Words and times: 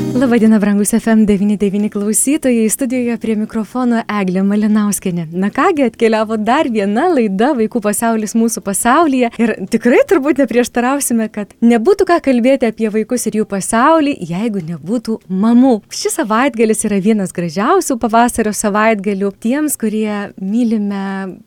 Labadiena, 0.00 0.58
brangus 0.58 0.92
FM99 0.92 1.88
klausytojai, 1.88 2.68
studijoje 2.70 3.14
prie 3.22 3.34
mikrofono 3.36 4.00
Eglė 4.20 4.42
Malinauskenė. 4.42 5.26
Na 5.32 5.50
kągi, 5.54 5.84
atkeliavo 5.86 6.34
dar 6.40 6.66
viena 6.72 7.04
laida 7.12 7.52
Vaikų 7.54 7.82
pasaulis 7.84 8.34
mūsų 8.34 8.62
pasaulyje 8.66 9.30
ir 9.38 9.52
tikrai 9.70 10.00
turbūt 10.10 10.40
neprieštarausime, 10.42 11.28
kad 11.32 11.52
nebūtų 11.62 12.06
ką 12.08 12.16
kalbėti 12.26 12.68
apie 12.68 12.90
vaikus 12.90 13.28
ir 13.30 13.38
jų 13.38 13.46
pasaulį, 13.50 14.16
jeigu 14.32 14.64
nebūtų 14.72 15.18
mamų. 15.28 15.76
Šis 15.94 16.18
savaitgalis 16.18 16.84
yra 16.88 16.98
vienas 17.04 17.36
gražiausių 17.36 17.98
pavasario 18.02 18.52
savaitgalių 18.56 19.30
tiems, 19.40 19.78
kurie 19.80 20.32
mylime, 20.40 21.38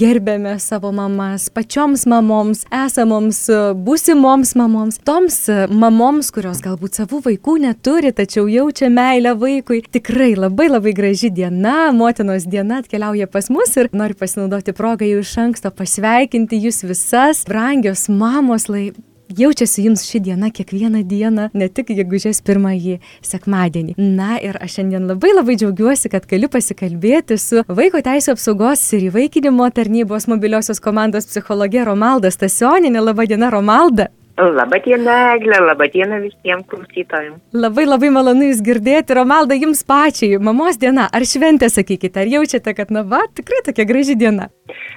gerbėme 0.00 0.56
savo 0.58 0.90
mamas, 0.96 1.46
pačioms 1.54 2.08
mamoms, 2.10 2.66
esamoms, 2.82 3.44
būsimoms 3.86 4.56
mamoms, 4.58 5.00
toms 5.06 5.44
mamoms, 5.70 6.34
kurios 6.34 6.64
galbūt 6.64 7.00
savų 7.02 7.24
vaikų 7.30 7.58
neturi 7.68 7.89
turi, 7.90 8.12
tačiau 8.14 8.46
jaučia 8.46 8.88
meilę 8.92 9.34
vaikui. 9.34 9.82
Tikrai 9.82 10.34
labai 10.38 10.68
labai 10.70 10.92
graži 10.94 11.30
diena, 11.34 11.90
motinos 11.96 12.46
diena 12.46 12.78
atkeliauja 12.84 13.26
pas 13.26 13.50
mus 13.50 13.74
ir 13.80 13.90
noriu 13.92 14.14
pasinaudoti 14.20 14.74
progą 14.78 15.08
jau 15.08 15.22
iš 15.24 15.32
anksto 15.42 15.72
pasveikinti 15.74 16.60
jūs 16.66 16.84
visas, 16.86 17.42
brangios 17.48 18.06
mamos, 18.12 18.68
lai 18.70 18.92
jaučiasi 19.38 19.88
jums 19.88 20.04
ši 20.06 20.20
diena 20.28 20.52
kiekvieną 20.54 21.02
dieną, 21.06 21.48
ne 21.54 21.68
tik 21.68 21.90
gegužės 21.98 22.42
pirmąjį 22.46 23.00
sekmadienį. 23.26 23.96
Na 23.98 24.38
ir 24.38 24.58
aš 24.62 24.78
šiandien 24.78 25.10
labai 25.10 25.34
labai 25.34 25.58
džiaugiuosi, 25.58 26.12
kad 26.14 26.30
galiu 26.30 26.50
pasikalbėti 26.52 27.38
su 27.42 27.64
Vaiko 27.66 28.02
Teisų 28.06 28.36
apsaugos 28.36 28.86
ir 28.94 29.08
įvaikinimo 29.10 29.66
tarnybos 29.74 30.30
mobiliosios 30.30 30.82
komandos 30.82 31.26
psichologė 31.30 31.88
Romalda 31.90 32.30
Stasioninė. 32.30 33.02
Labadiena, 33.02 33.50
Romalda. 33.50 34.10
Labadiena, 34.40 35.34
Eglė, 35.36 35.58
labadiena 35.60 36.20
visiems 36.22 36.64
klausytojams. 36.70 37.40
Labai 37.52 37.84
labai 37.84 38.10
malonu 38.14 38.48
Jūs 38.48 38.62
girdėti. 38.64 39.16
Romalda, 39.18 39.56
Jums 39.58 39.82
pačiai, 39.84 40.38
mamos 40.40 40.80
diena, 40.80 41.08
ar 41.12 41.26
šventė, 41.28 41.68
sakykite, 41.72 42.22
ar 42.22 42.30
jaučiate, 42.38 42.74
kad, 42.76 42.92
na, 42.94 43.04
va, 43.04 43.26
tikrai 43.36 43.60
tokia 43.66 43.84
graži 43.88 44.16
diena? 44.16 44.48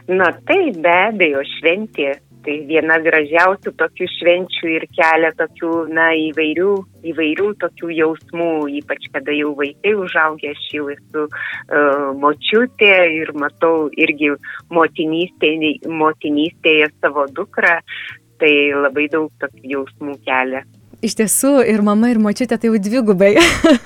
Na, 0.08 0.32
tai 0.48 0.70
be 0.78 1.00
abejo, 1.10 1.44
šventė. 1.58 2.16
Tai 2.44 2.56
viena 2.68 2.98
gražiausių 3.00 3.72
tokių 3.80 4.08
švenčių 4.18 4.72
ir 4.74 4.84
kelia 4.92 5.30
tokių, 5.40 5.70
na, 5.96 6.10
įvairių, 6.26 6.74
įvairių 7.08 7.46
tokių 7.62 7.92
jausmų, 7.96 8.50
ypač 8.82 9.06
kada 9.14 9.32
jau 9.32 9.54
vaikai 9.56 9.94
užaugę, 9.96 10.52
aš 10.52 10.66
jau 10.76 10.90
esu 10.92 11.24
uh, 11.24 12.10
močiutė 12.20 12.92
ir 13.22 13.32
matau 13.40 13.88
irgi 13.96 14.34
motinystėje, 14.76 15.72
motinystėje 15.88 16.92
savo 16.98 17.30
dukrą, 17.32 17.78
tai 18.42 18.54
labai 18.76 19.10
daug 19.12 19.32
tokių 19.42 19.76
jausmų 19.76 20.18
kelia. 20.26 20.64
Iš 21.04 21.18
tiesų, 21.20 21.58
ir 21.68 21.82
mama, 21.84 22.14
ir 22.14 22.20
močiutė 22.24 22.56
tai 22.56 22.70
jau 22.70 22.80
dvigubai. 22.80 23.34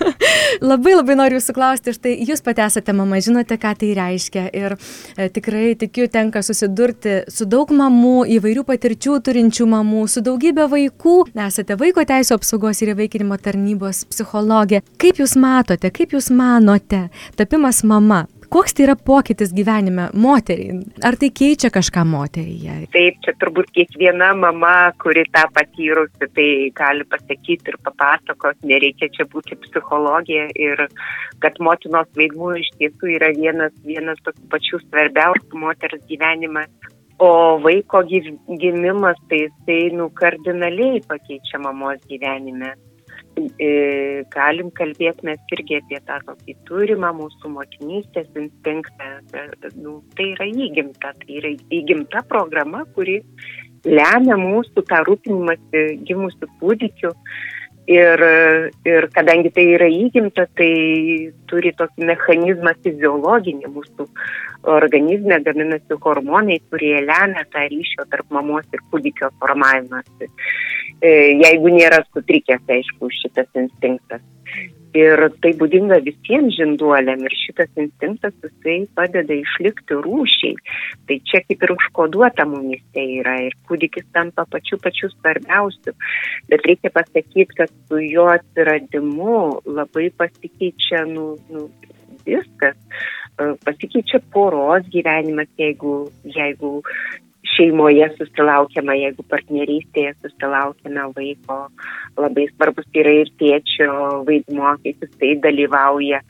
labai 0.70 0.94
labai 0.94 1.16
noriu 1.18 1.40
jūsų 1.40 1.56
klausti, 1.56 1.94
štai 1.96 2.14
jūs 2.28 2.44
pati 2.46 2.62
esate 2.62 2.94
mama, 2.94 3.18
žinote, 3.26 3.58
ką 3.58 3.72
tai 3.82 3.90
reiškia. 3.98 4.44
Ir 4.54 4.76
e, 4.78 5.26
tikrai 5.34 5.72
tikiu, 5.82 6.06
tenka 6.14 6.44
susidurti 6.46 7.24
su 7.34 7.48
daug 7.50 7.74
mamų, 7.74 8.28
įvairių 8.38 8.68
patirčių 8.70 9.18
turinčių 9.26 9.66
mamų, 9.74 10.06
su 10.14 10.22
daugybė 10.26 10.68
vaikų. 10.70 11.18
Esate 11.48 11.80
vaiko 11.82 12.06
teisų 12.06 12.38
apsaugos 12.38 12.84
ir 12.86 12.94
įvaikinimo 12.94 13.42
tarnybos 13.42 14.06
psichologė. 14.12 14.84
Kaip 15.02 15.22
jūs 15.24 15.34
matote, 15.42 15.90
kaip 15.90 16.14
jūs 16.14 16.30
manote, 16.30 17.08
tapimas 17.40 17.82
mama, 17.82 18.28
Koks 18.50 18.74
tai 18.78 18.86
yra 18.86 18.96
pokytis 18.96 19.52
gyvenime 19.52 20.08
moteriai? 20.16 20.78
Ar 21.08 21.18
tai 21.20 21.28
keičia 21.36 21.68
kažką 21.74 22.06
moteryje? 22.08 22.78
Taip, 22.94 23.20
čia 23.26 23.34
turbūt 23.42 23.74
kiekviena 23.76 24.30
mama, 24.40 24.94
kuri 25.04 25.26
tą 25.36 25.44
patyrusi, 25.56 26.30
tai 26.38 26.48
gali 26.78 27.04
pasakyti 27.12 27.74
ir 27.74 27.78
papasakos, 27.84 28.56
nereikia 28.72 29.12
čia 29.18 29.28
būti 29.34 29.60
psichologija 29.66 30.48
ir 30.56 30.86
kad 31.44 31.60
motinos 31.60 32.08
vaidmuo 32.16 32.56
iš 32.62 32.72
tiesų 32.80 33.12
yra 33.18 33.34
vienas, 33.36 33.76
vienas 33.84 34.24
tokių 34.24 34.48
pačių 34.56 34.84
svarbiausių 34.86 35.64
moters 35.66 36.08
gyvenime. 36.08 36.68
O 37.20 37.58
vaiko 37.60 38.04
gimimas 38.08 39.20
tai 39.28 39.48
jisai 39.48 39.82
nu 39.98 40.08
kardinaliai 40.14 41.02
pakeičia 41.10 41.60
mamos 41.60 42.00
gyvenime. 42.08 42.78
E, 43.38 44.24
galim 44.34 44.72
kalbėti 44.74 45.26
mes 45.28 45.52
irgi 45.54 45.78
apie 45.78 46.00
tą 46.10 46.18
tokį 46.26 46.56
turimą 46.70 47.12
mūsų 47.20 47.52
motinystės 47.54 48.30
instinktą. 48.40 49.12
Nu, 49.76 50.00
tai 50.18 50.32
yra 50.34 50.48
įgimta, 50.50 51.14
tai 51.22 51.38
yra 51.42 51.52
įgimta 51.80 52.24
programa, 52.32 52.86
kuri 52.96 53.20
lemia 53.86 54.40
mūsų 54.42 54.84
tą 54.90 55.04
rūpinimąsi 55.06 55.86
gimusių 56.10 56.50
kūdikių. 56.62 57.14
Ir, 57.88 58.20
ir 58.84 59.06
kadangi 59.16 59.48
tai 59.56 59.64
yra 59.78 59.86
įgimta, 59.88 60.44
tai 60.60 60.72
turi 61.48 61.72
tokį 61.78 62.10
mechanizmą 62.10 62.74
fiziologinį 62.84 63.70
mūsų 63.78 64.10
organizme 64.74 65.38
gaminasi 65.46 65.96
hormonai, 66.04 66.58
kurie 66.68 66.98
lemia 67.06 67.46
tą 67.54 67.64
ryšio 67.72 68.10
tarp 68.12 68.34
mamos 68.36 68.68
ir 68.76 68.84
kūdikio 68.92 69.30
formavimąsi. 69.40 70.28
E, 70.28 70.77
jeigu 71.02 71.74
nėra 71.74 72.04
sutrikęs, 72.12 72.66
aišku, 72.78 73.12
šitas 73.22 73.50
instinktas. 73.60 74.24
Ir 74.98 75.20
tai 75.44 75.52
būdinga 75.60 76.00
visiems 76.06 76.56
žinduoliam 76.56 77.20
ir 77.28 77.34
šitas 77.36 77.70
instinktas 77.78 78.34
jisai 78.42 78.78
padeda 78.98 79.36
išlikti 79.36 79.98
rūšiai. 80.06 80.56
Tai 81.10 81.18
čia 81.28 81.42
kaip 81.44 81.66
ir 81.68 81.74
užkoduota 81.76 82.48
mumise 82.50 83.04
yra 83.20 83.36
ir 83.46 83.58
kūdikis 83.70 84.08
tampa 84.16 84.48
pačiu 84.50 84.80
pačiu 84.82 85.12
svarbiausiu. 85.12 85.94
Bet 86.50 86.66
reikia 86.70 86.94
pasakyti, 86.96 87.60
kad 87.60 87.74
su 87.90 88.02
jo 88.02 88.26
atsiradimu 88.32 89.38
labai 89.68 90.08
pasikeičia 90.18 91.04
nu, 91.12 91.36
nu, 91.52 91.68
viskas. 92.26 92.80
E, 93.38 93.54
pasikeičia 93.68 94.24
poros 94.34 94.88
gyvenimas, 94.94 95.52
jeigu, 95.60 96.08
jeigu 96.24 96.80
šeimoje 97.54 98.08
susilaukiama, 98.18 98.96
jeigu 98.98 99.24
partnerystėje 99.32 100.14
susilaukiame 100.22 101.08
vaiko, 101.16 101.58
labai 102.20 102.48
svarbus 102.52 102.88
yra 102.98 103.14
ir 103.22 103.32
tėčio 103.40 103.90
vaidmuo, 104.28 104.76
kaip 104.84 105.06
jisai 105.06 105.34
dalyvauja 105.44 106.22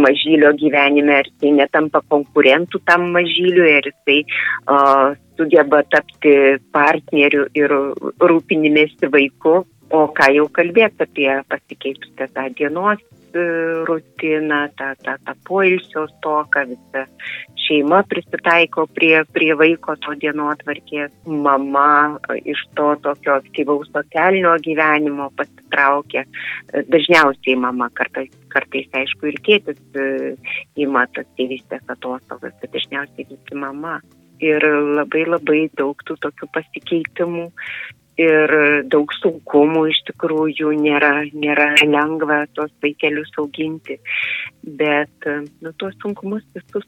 mažylio 0.00 0.52
gyvenime, 0.60 1.20
ar 1.20 1.28
jisai 1.30 1.54
netampa 1.58 2.02
konkurentų 2.12 2.80
tam 2.88 3.10
mažyliui, 3.16 3.70
ar 3.80 3.88
jisai 3.90 4.20
uh, 4.24 5.14
sugeba 5.38 5.82
tapti 5.90 6.34
partneriu 6.74 7.48
ir 7.56 7.74
rūpinimėsi 8.22 9.10
vaiku. 9.12 9.64
O 9.94 10.06
ką 10.16 10.30
jau 10.32 10.46
kalbėti 10.50 11.04
apie 11.04 11.28
pasikeitusią 11.46 12.26
tą 12.34 12.46
dienos 12.56 13.02
rutiną, 13.88 14.68
tą, 14.78 14.92
tą, 15.04 15.16
tą 15.26 15.32
poilsio 15.48 16.06
stoką, 16.08 16.64
visa 16.70 17.04
šeima 17.64 18.02
prisitaiko 18.08 18.86
prie, 18.86 19.24
prie 19.32 19.54
vaiko 19.58 19.96
to 20.04 20.14
dienotvarkės, 20.20 21.12
mama 21.26 22.18
iš 22.44 22.60
to 22.76 22.90
tokio 23.04 23.38
aktyvaus 23.40 23.90
socialinio 23.94 24.54
gyvenimo 24.64 25.30
pasitraukia, 25.38 26.24
dažniausiai 26.92 27.56
mama 27.60 27.88
kartais, 27.96 28.32
kartais 28.52 29.00
aišku 29.00 29.32
ir 29.32 29.40
tėtis 29.46 29.80
įma 30.80 31.06
tas 31.16 31.28
tėvystės 31.38 31.84
atostogas, 31.96 32.54
bet 32.60 32.76
dažniausiai 32.76 33.28
visi 33.30 33.58
mama. 33.58 34.00
Ir 34.44 34.64
labai 34.98 35.22
labai 35.28 35.60
daug 35.78 36.00
tų 36.04 36.18
tokių 36.20 36.48
pasikeitimų 36.52 37.46
ir 38.20 38.52
daug 38.90 39.10
sunkumų 39.18 39.84
iš 39.90 40.00
tikrųjų 40.10 40.72
nėra, 40.78 41.12
nėra 41.34 41.72
lengva 41.82 42.44
tos 42.54 42.70
vaikelius 42.84 43.32
auginti, 43.40 43.98
bet 44.62 45.28
nu, 45.64 45.72
tuos 45.80 45.96
sunkumus 46.02 46.44
visus 46.54 46.86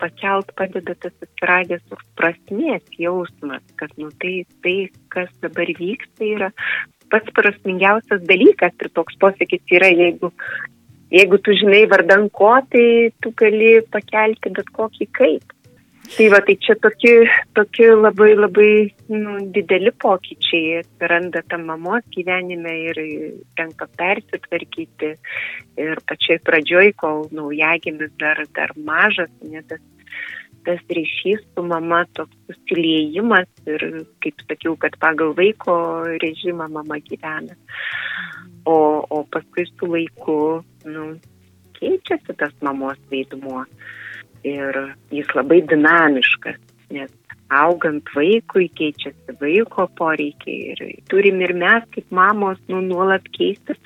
pakelt 0.00 0.54
padeda 0.56 0.96
tas 0.96 1.14
atsiradęs 1.26 1.84
prasmės 2.18 2.86
jausmas, 2.98 3.62
kad 3.76 3.92
nu, 4.00 4.08
tai, 4.22 4.46
tai, 4.64 4.76
kas 5.12 5.30
dabar 5.44 5.70
vyksta, 5.78 6.24
yra 6.24 6.50
pats 7.10 7.32
prasmingiausias 7.36 8.24
dalykas 8.26 8.76
ir 8.80 8.92
toks 8.94 9.16
posakis 9.20 9.74
yra, 9.76 9.90
jeigu, 9.92 10.30
jeigu 11.12 11.40
tu 11.42 11.56
žinai 11.58 11.84
vardan 11.90 12.28
ko, 12.32 12.54
tai 12.72 13.10
tu 13.20 13.34
gali 13.36 13.80
pakelti 13.92 14.54
bet 14.56 14.70
kokį 14.76 15.10
kaip. 15.18 15.56
Tai 16.10 16.26
va, 16.32 16.40
tai 16.42 16.56
čia 16.58 16.74
tokie, 16.82 17.14
tokie 17.54 17.86
labai 17.94 18.32
labai 18.34 18.72
nu, 19.12 19.36
dideli 19.54 19.92
pokyčiai 20.02 20.80
atsiranda 20.80 21.44
tam 21.46 21.68
mamos 21.68 22.02
gyvenime 22.10 22.72
ir 22.90 22.98
tenka 23.58 23.86
persitvarkyti. 24.00 25.12
Ir 25.78 26.02
pačioj 26.10 26.40
pradžioj, 26.46 26.92
kol 26.98 27.28
naujagimis 27.30 28.10
dar, 28.18 28.42
dar 28.56 28.74
mažas, 28.76 29.30
ne 29.46 29.62
tas 29.70 29.80
tas 30.64 30.80
ryšys 30.92 31.40
su 31.54 31.62
mama, 31.64 32.02
toks 32.16 32.36
susiliejimas 32.48 33.48
ir, 33.70 33.84
kaip 34.20 34.42
sakiau, 34.44 34.76
kad 34.80 34.96
pagal 35.00 35.32
vaiko 35.38 35.76
režimą 36.22 36.68
mama 36.68 36.98
gyvena. 37.06 37.56
O, 38.68 38.76
o 39.08 39.22
paskui 39.32 39.64
su 39.70 39.88
laiku, 39.88 40.36
nu, 40.84 41.06
keičiasi 41.78 42.36
tas 42.36 42.52
mamos 42.60 43.00
vaidmuo. 43.12 43.64
Ir 44.46 44.76
jis 45.12 45.32
labai 45.36 45.60
dinamiškas, 45.68 46.60
nes 46.94 47.10
augant 47.50 48.06
vaikui 48.14 48.68
keičiasi 48.78 49.34
vaiko 49.40 49.86
poreikiai 49.98 50.74
ir 50.74 50.82
turim 51.10 51.40
ir 51.42 51.52
mes 51.62 51.86
kaip 51.94 52.06
mamos 52.14 52.60
nu, 52.70 52.80
nuolat 52.84 53.26
keistis, 53.34 53.78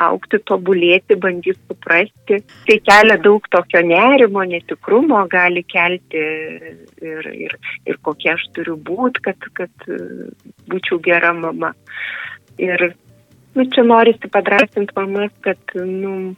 aukti, 0.00 0.40
tobulėti, 0.48 1.18
bandyti 1.20 1.58
suprasti. 1.68 2.40
Tai 2.68 2.78
kelia 2.88 3.18
daug 3.20 3.44
tokio 3.52 3.84
nerimo, 3.84 4.44
netikrumo 4.54 5.20
gali 5.32 5.62
kelti 5.68 6.24
ir, 7.12 7.30
ir, 7.44 7.56
ir 7.86 8.00
kokia 8.08 8.38
aš 8.38 8.48
turiu 8.56 8.78
būti, 8.80 9.24
kad, 9.28 9.50
kad 9.58 9.88
būčiau 10.70 11.00
gera 11.04 11.34
mama. 11.36 11.74
Ir 12.60 12.92
nu, 13.54 13.66
čia 13.68 13.84
norisi 13.84 14.32
padrasinti 14.32 14.96
mamas, 14.96 15.34
kad 15.44 15.76
nu, 15.76 16.32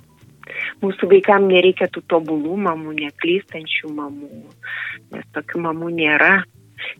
mūsų 0.82 1.10
vaikams 1.12 1.50
nereikia 1.52 1.88
tų 1.92 2.04
tobulų 2.10 2.56
mamų, 2.66 2.96
neklystančių 3.00 3.92
mamų, 3.98 4.30
nes 5.14 5.28
tokių 5.36 5.62
mamų 5.68 5.92
nėra 5.98 6.34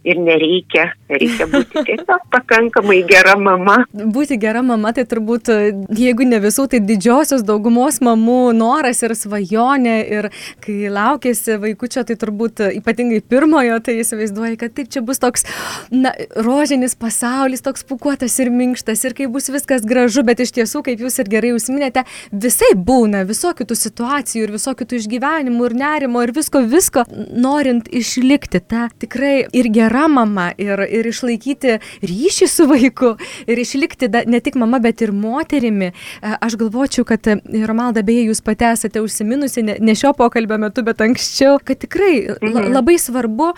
ir 0.07 0.19
nereikia, 0.23 0.89
reikia 1.11 1.47
būti 1.51 1.83
tiesiog 1.89 2.27
pakankamai 2.33 3.01
gera 3.09 3.35
mama. 3.39 3.83
Būti 3.93 4.39
gera 4.41 4.63
mama, 4.67 4.93
tai 4.97 5.05
turbūt, 5.09 5.51
jeigu 5.99 6.27
ne 6.29 6.41
visų, 6.43 6.69
tai 6.73 6.83
didžiosios 6.85 7.45
daugumos 7.47 8.01
mamų 8.05 8.41
noras 8.57 9.03
ir 9.05 9.15
svajonė 9.19 9.97
ir 10.17 10.31
kai 10.65 10.77
laukėsi 10.93 11.59
vaikučio, 11.63 12.05
tai 12.09 12.17
turbūt 12.19 12.65
ypatingai 12.73 13.23
pirmojo, 13.23 13.79
tai 13.85 13.99
įsivaizduoji, 14.03 14.59
kad 14.61 14.75
taip 14.77 14.91
čia 14.93 15.05
bus 15.07 15.23
toks, 15.23 15.47
na, 15.95 16.15
rožinis 16.37 16.97
pasaulis, 16.99 17.65
toks 17.65 17.87
pukuotas 17.89 18.39
ir 18.43 18.51
minkštas 18.55 19.05
ir 19.07 19.17
kai 19.19 19.29
bus 19.31 19.51
viskas 19.53 19.87
gražu, 19.89 20.25
bet 20.27 20.43
iš 20.43 20.55
tiesų, 20.59 20.85
kaip 20.89 21.03
jūs 21.05 21.21
ir 21.23 21.31
gerai 21.33 21.55
užsiminėte, 21.57 22.05
visai 22.33 22.73
būna 22.75 23.25
visokių 23.29 23.69
tų 23.71 23.79
situacijų 23.79 24.47
ir 24.47 24.55
visokių 24.57 24.89
tų 24.89 25.01
išgyvenimų 25.03 25.69
ir 25.69 25.79
nerimo 25.79 26.23
ir 26.25 26.35
visko, 26.35 26.65
visko, 26.67 27.07
norint 27.13 27.91
išlikti 27.93 28.63
tą 28.67 28.89
tikrai 29.03 29.47
ir 29.63 29.71
gera 29.75 30.09
mama 30.11 30.51
ir, 30.61 30.83
ir 30.89 31.09
išlaikyti 31.11 31.79
ryšį 32.09 32.49
su 32.51 32.67
vaiku 32.71 33.15
ir 33.47 33.63
išlikti 33.63 34.11
da, 34.13 34.25
ne 34.27 34.43
tik 34.45 34.59
mama, 34.61 34.81
bet 34.83 35.05
ir 35.05 35.15
moterimi. 35.15 35.93
E, 35.93 36.35
aš 36.43 36.59
galvočiau, 36.61 37.07
kad 37.09 37.27
e, 37.31 37.39
Romalda, 37.69 38.05
beje, 38.07 38.27
jūs 38.31 38.43
pati 38.45 38.69
esate 38.73 39.03
užsiminusi 39.05 39.65
ne, 39.67 39.79
ne 39.81 39.97
šio 39.99 40.15
pokalbio 40.19 40.59
metu, 40.63 40.85
bet 40.87 41.03
anksčiau, 41.05 41.61
kad 41.63 41.81
tikrai 41.83 42.15
mhm. 42.35 42.71
labai 42.75 42.99
svarbu 43.01 43.53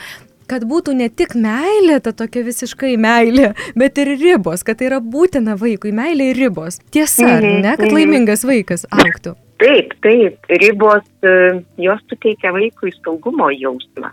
kad 0.45 0.67
būtų 0.69 0.93
ne 0.99 1.07
tik 1.09 1.33
meilė, 1.41 2.03
ta 2.05 2.13
tokia 2.13 2.43
visiškai 2.45 2.99
meilė, 3.01 3.55
bet 3.81 3.97
ir 4.03 4.11
ribos, 4.21 4.61
kad 4.67 4.77
tai 4.77 4.91
yra 4.91 4.99
būtina 5.01 5.55
vaikui, 5.57 5.95
meilė 5.97 6.35
ir 6.35 6.43
ribos. 6.43 6.83
Tiesa, 6.93 7.39
ar 7.39 7.41
mhm, 7.41 7.63
ne, 7.65 7.73
kad 7.79 7.87
mhm. 7.89 7.97
laimingas 7.97 8.45
vaikas 8.45 8.85
auktų? 8.93 9.39
Taip, 9.63 9.95
taip, 10.05 10.53
ribos, 10.61 11.07
e, 11.25 11.33
jos 11.81 12.05
suteikia 12.11 12.53
vaikui 12.53 12.93
saugumo 12.99 13.49
jausmą 13.55 14.13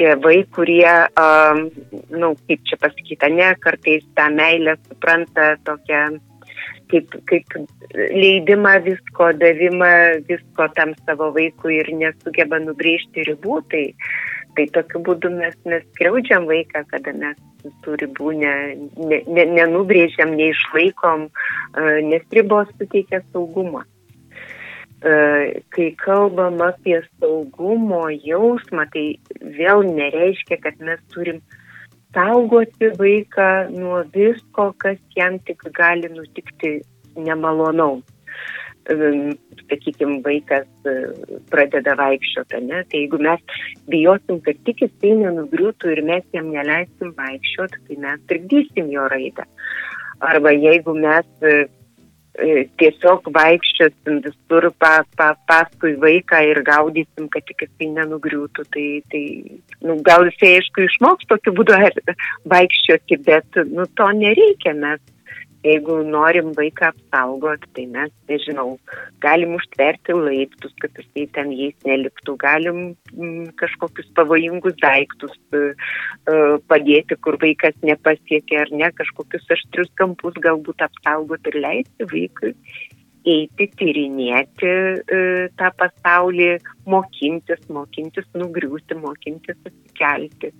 tėvai, 0.00 0.40
kurie, 0.56 0.88
um, 1.20 1.66
na, 2.08 2.24
nu, 2.24 2.32
kaip 2.48 2.64
čia 2.68 2.80
pasakyta, 2.80 3.30
ne, 3.32 3.52
kartais 3.60 4.06
tą 4.16 4.30
meilę 4.34 4.78
supranta 4.88 5.52
tokią 5.68 6.04
kaip, 6.90 7.14
kaip 7.30 7.54
leidimą 7.94 8.74
visko, 8.86 9.30
davimą 9.40 9.92
visko 10.28 10.68
tam 10.76 10.94
savo 11.04 11.30
vaikui 11.36 11.80
ir 11.80 11.92
nesugeba 12.00 12.60
nubrėžti 12.62 13.26
ribų, 13.28 13.60
tai, 13.72 13.84
tai 14.56 14.66
tokiu 14.74 15.02
būdu 15.06 15.32
mes, 15.36 15.56
mes 15.70 15.86
skriaudžiam 15.92 16.48
vaiką, 16.50 16.84
kada 16.90 17.14
mes 17.16 17.38
tų 17.84 17.96
ribų 18.04 18.34
ne, 18.40 18.54
ne, 18.96 19.22
ne, 19.28 19.46
nenubrėžiam, 19.58 20.34
neišlaikom, 20.38 21.28
nes 22.08 22.36
ribos 22.36 22.70
suteikia 22.78 23.22
saugumą. 23.30 23.84
E, 25.02 25.62
kai 25.72 25.94
kalbam 25.96 26.60
apie 26.60 26.98
saugumo 27.16 28.02
jausmą, 28.12 28.84
tai 28.92 29.04
vėl 29.56 29.86
nereiškia, 29.96 30.58
kad 30.60 30.76
mes 30.84 31.00
turim 31.14 31.38
saugoti 32.12 32.90
vaiką 33.00 33.70
nuo 33.72 34.02
visko, 34.12 34.74
kas 34.76 34.98
jam 35.16 35.38
tik 35.48 35.64
gali 35.72 36.10
nutikti 36.12 36.82
nemalonaus. 37.16 38.04
E, 38.92 39.08
Sakykime, 39.70 40.20
vaikas 40.26 40.68
e, 40.84 40.94
pradeda 41.48 41.96
vaikščioti, 41.96 42.60
ne? 42.68 42.84
tai 42.90 43.04
jeigu 43.06 43.24
mes 43.24 43.58
bijosim, 43.88 44.44
kad 44.44 44.60
tik 44.68 44.84
jisai 44.84 45.16
nenugriūtų 45.22 45.94
ir 45.94 46.04
mes 46.12 46.28
jam 46.36 46.52
neleisim 46.52 47.16
vaikščioti, 47.16 47.84
tai 47.88 48.00
mes 48.04 48.24
trikdysim 48.28 48.92
jo 48.92 49.08
raidą. 49.08 49.48
Arba 50.20 50.52
jeigu 50.52 50.92
mes 50.92 51.28
tiesiog 52.80 53.28
vaikščiosim 53.34 54.20
visur 54.24 54.68
pa, 54.80 54.92
pa, 55.16 55.32
paskui 55.48 55.94
vaiką 56.00 56.40
ir 56.50 56.62
gaudysim, 56.66 57.28
kad 57.32 57.46
tik 57.48 57.66
jisai 57.66 57.90
nenugriūtų. 57.98 58.66
Tai, 58.74 58.86
tai 59.12 59.24
nu, 59.86 59.98
gal 60.06 60.26
jisai 60.30 60.56
aišku 60.58 60.86
išmoks 60.86 61.28
tokiu 61.30 61.54
būdu 61.56 61.78
vaikščioti, 62.52 63.20
bet 63.26 63.62
nu, 63.70 63.86
to 63.98 64.10
nereikia. 64.22 64.74
Mes 64.80 65.00
jeigu 65.64 66.00
norim 66.06 66.52
vaiką 66.56 66.90
apsaugoti, 66.90 67.68
tai 67.76 67.86
mes, 67.94 68.12
nežinau, 68.30 68.78
galim 69.24 69.54
užtverti 69.58 70.16
laiptus, 70.16 70.72
kad 70.80 70.96
jisai 70.96 71.26
ten 71.36 71.52
jais 71.56 71.76
neliktų, 71.88 72.36
galim 72.40 72.80
m, 72.80 72.94
mm, 73.16 73.50
kažkokius 73.60 74.08
pavojingus 74.16 74.78
daiktus 74.80 75.36
uh, 75.56 76.56
padėti, 76.70 77.18
kur 77.24 77.38
vaikas 77.42 77.76
nepasiekia 77.84 78.64
ar 78.64 78.72
ne, 78.72 78.90
kažkokius 79.00 79.50
aštrius 79.56 79.92
kampus 80.00 80.38
galbūt 80.40 80.86
apsaugoti 80.88 81.52
ir 81.52 81.60
leisti 81.66 82.08
vaikui 82.14 82.54
eiti, 83.28 83.68
tyrinėti 83.80 84.70
uh, 84.70 85.46
tą 85.60 85.70
pasaulį, 85.80 86.50
mokintis, 86.90 87.62
mokintis 87.72 88.28
nugriūti, 88.36 88.98
mokintis 89.00 89.58
atsikelti. 89.60 90.54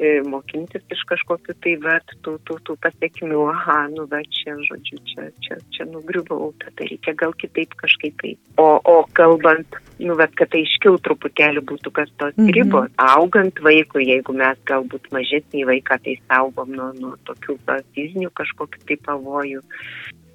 E, 0.00 0.22
mokintis 0.24 0.80
iš 0.94 1.00
kažkokiu 1.10 1.52
tai 1.60 1.74
vat, 1.82 2.14
tų, 2.24 2.38
tų, 2.48 2.54
tų 2.64 2.76
pasiekmių, 2.80 3.40
aha, 3.52 3.82
nu 3.92 4.06
va 4.08 4.22
čia, 4.32 4.54
žodžiu, 4.64 4.96
čia, 5.10 5.26
čia, 5.44 5.58
čia 5.76 5.84
nugriuvau, 5.90 6.54
tada 6.62 6.86
reikia 6.88 7.12
gal 7.20 7.34
kitaip 7.36 7.74
kažkaip 7.82 8.16
tai. 8.22 8.30
O, 8.56 8.78
o 8.80 8.94
kalbant, 9.18 9.76
nu 10.00 10.16
va, 10.16 10.24
kad 10.40 10.54
tai 10.54 10.62
iškiau 10.64 10.96
truputėlį 11.04 11.66
būtų 11.68 11.92
kas 11.98 12.08
tos 12.16 12.32
mhm. 12.38 12.48
ribos, 12.56 12.88
augant 13.10 13.60
vaikui, 13.60 14.06
jeigu 14.08 14.36
mes 14.40 14.64
galbūt 14.70 15.10
mažesnį 15.12 15.66
vaiką 15.68 16.00
tai 16.06 16.16
saugom 16.22 16.72
nuo, 16.78 16.88
nuo 16.96 17.12
tokių 17.28 17.58
va, 17.68 17.82
fizinių 17.92 18.32
kažkokių 18.40 18.80
tai 18.88 18.96
pavojų, 19.04 19.60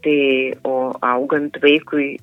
tai 0.06 0.20
o 0.64 0.94
augant 1.02 1.58
vaikui 1.64 2.16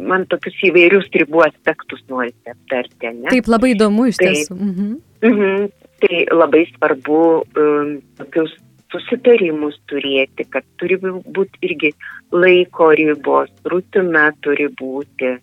man 0.00 0.26
tokius 0.30 0.56
įvairius 0.70 1.08
ribų 1.12 1.44
aspektus 1.44 2.04
norisi 2.08 2.52
aptarti. 2.52 3.10
Ne? 3.10 3.30
Taip, 3.32 3.48
labai 3.50 3.74
įdomu 3.74 4.08
iš 4.10 4.20
tiesų. 4.20 4.56
Tai, 4.56 4.68
mhm. 4.68 4.92
Mhm, 5.24 5.66
tai 6.04 6.22
labai 6.32 6.64
svarbu 6.72 7.24
um, 7.42 7.96
tokius 8.20 8.54
susitarimus 8.94 9.76
turėti, 9.90 10.46
kad 10.50 10.66
turi 10.78 10.98
būti 11.02 11.60
irgi 11.66 11.90
laiko 12.34 12.92
ribos, 12.94 13.50
rutina 13.70 14.28
turi 14.44 14.68
būti, 14.80 15.34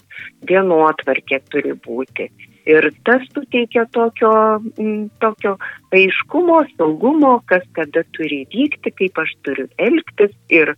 dienotvarkė 0.47 1.41
turi 1.51 1.75
būti. 1.87 2.29
Ir 2.71 2.89
tas 3.07 3.23
suteikia 3.33 3.85
tokio, 3.91 4.31
tokio 5.19 5.55
aiškumo, 5.91 6.61
saugumo, 6.77 7.37
kas 7.49 7.65
kada 7.75 8.05
turi 8.15 8.43
vykti, 8.53 8.93
kaip 8.95 9.23
aš 9.23 9.33
turiu 9.45 9.69
elgtis 9.81 10.35
ir 10.53 10.75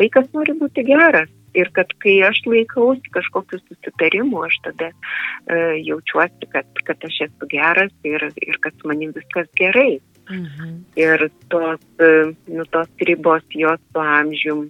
vaikas 0.00 0.30
nori 0.36 0.56
būti 0.60 0.86
geras 0.88 1.32
ir 1.54 1.70
kad 1.74 1.90
kai 2.02 2.16
aš 2.26 2.40
laikausi 2.50 3.12
kažkokiu 3.14 3.60
susitarimu, 3.62 4.42
aš 4.46 4.56
tada 4.66 4.90
e, 4.90 5.58
jaučiuosi, 5.86 6.48
kad, 6.52 6.66
kad 6.86 7.06
aš 7.06 7.20
esu 7.28 7.48
geras 7.50 7.94
ir, 8.06 8.26
ir 8.42 8.58
kad 8.62 8.74
su 8.78 8.90
manim 8.90 9.14
viskas 9.14 9.48
gerai. 9.58 10.00
Mhm. 10.30 10.74
Ir 10.98 11.28
tos, 11.52 11.84
e, 12.00 12.10
nu, 12.48 12.66
tos 12.72 12.90
ribos 13.06 13.44
jos 13.50 13.80
su 13.92 14.00
amžium 14.00 14.66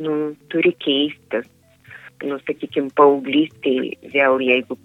nu, 0.00 0.34
turi 0.52 0.74
keistis. 0.84 1.48
Nu, 2.20 2.36
sakykime, 2.44 2.92
paauglystėje 2.98 4.12
vėl 4.12 4.42
jeigu 4.44 4.76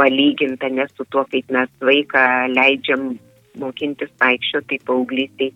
palyginta 0.00 0.70
ne 0.72 0.88
su 0.94 1.04
tuo, 1.12 1.26
kaip 1.28 1.52
mes 1.52 1.70
vaiką 1.84 2.22
leidžiam 2.56 3.12
mokintis 3.60 4.10
vaikščio, 4.22 4.62
tai 4.68 4.78
paauglystai 4.88 5.50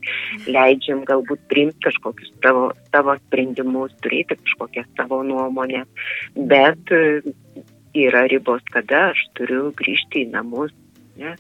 leidžiam 0.51 1.05
galbūt 1.09 1.43
priimti 1.51 1.87
kažkokius 1.87 2.33
savo, 2.43 2.71
savo 2.91 3.17
sprendimus, 3.23 3.95
turėti 4.05 4.39
kažkokią 4.41 4.87
savo 4.99 5.23
nuomonę, 5.27 5.85
bet 6.53 6.95
e, 6.95 7.23
yra 8.07 8.25
ribos, 8.31 8.65
kada 8.75 9.11
aš 9.13 9.23
turiu 9.39 9.71
grįžti 9.79 10.25
į 10.25 10.33
namus. 10.35 10.75
Ne? 11.15 11.37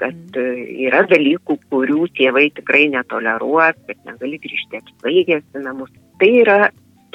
Kad 0.00 0.18
mhm. 0.18 0.38
e, 0.42 0.66
yra 0.88 1.04
dalykų, 1.10 1.58
kurių 1.70 2.08
tėvai 2.18 2.48
tikrai 2.58 2.88
netoleruos, 2.92 3.78
kad 3.86 4.06
negali 4.08 4.40
grįžti 4.42 4.82
apsvaigęs 4.82 5.46
į 5.54 5.66
namus. 5.68 5.92
Tai 6.18 6.30
yra 6.42 6.60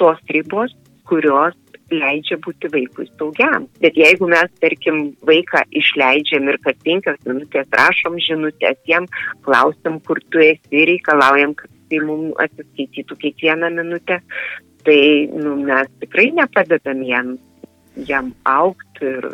tos 0.00 0.22
ribos, 0.32 0.72
kurios 1.08 1.56
leidžia 1.92 2.38
būti 2.44 2.70
vaikui 2.72 3.08
saugiam. 3.16 3.66
Bet 3.82 3.96
jeigu 3.98 4.28
mes, 4.30 4.52
tarkim, 4.62 5.00
vaiką 5.28 5.64
išleidžiam 5.80 6.48
ir 6.52 6.60
kad 6.64 6.78
penkios 6.84 7.18
minutės 7.26 7.68
rašom 7.80 8.18
žinutės, 8.24 8.78
jam 8.88 9.08
klausim, 9.46 10.00
kur 10.06 10.20
tu 10.32 10.42
esi, 10.44 10.86
reikalaujam, 10.92 11.54
kad 11.58 11.72
tai 11.88 12.00
mums 12.04 12.36
atsiskaitytų 12.44 13.16
kiekvieną 13.24 13.70
minutę, 13.78 14.20
tai 14.84 15.00
nu, 15.32 15.56
mes 15.64 15.88
tikrai 16.02 16.30
nepadedam 16.36 17.02
jam, 17.06 17.36
jam 18.08 18.32
aukti 18.44 18.87
ir, 19.04 19.28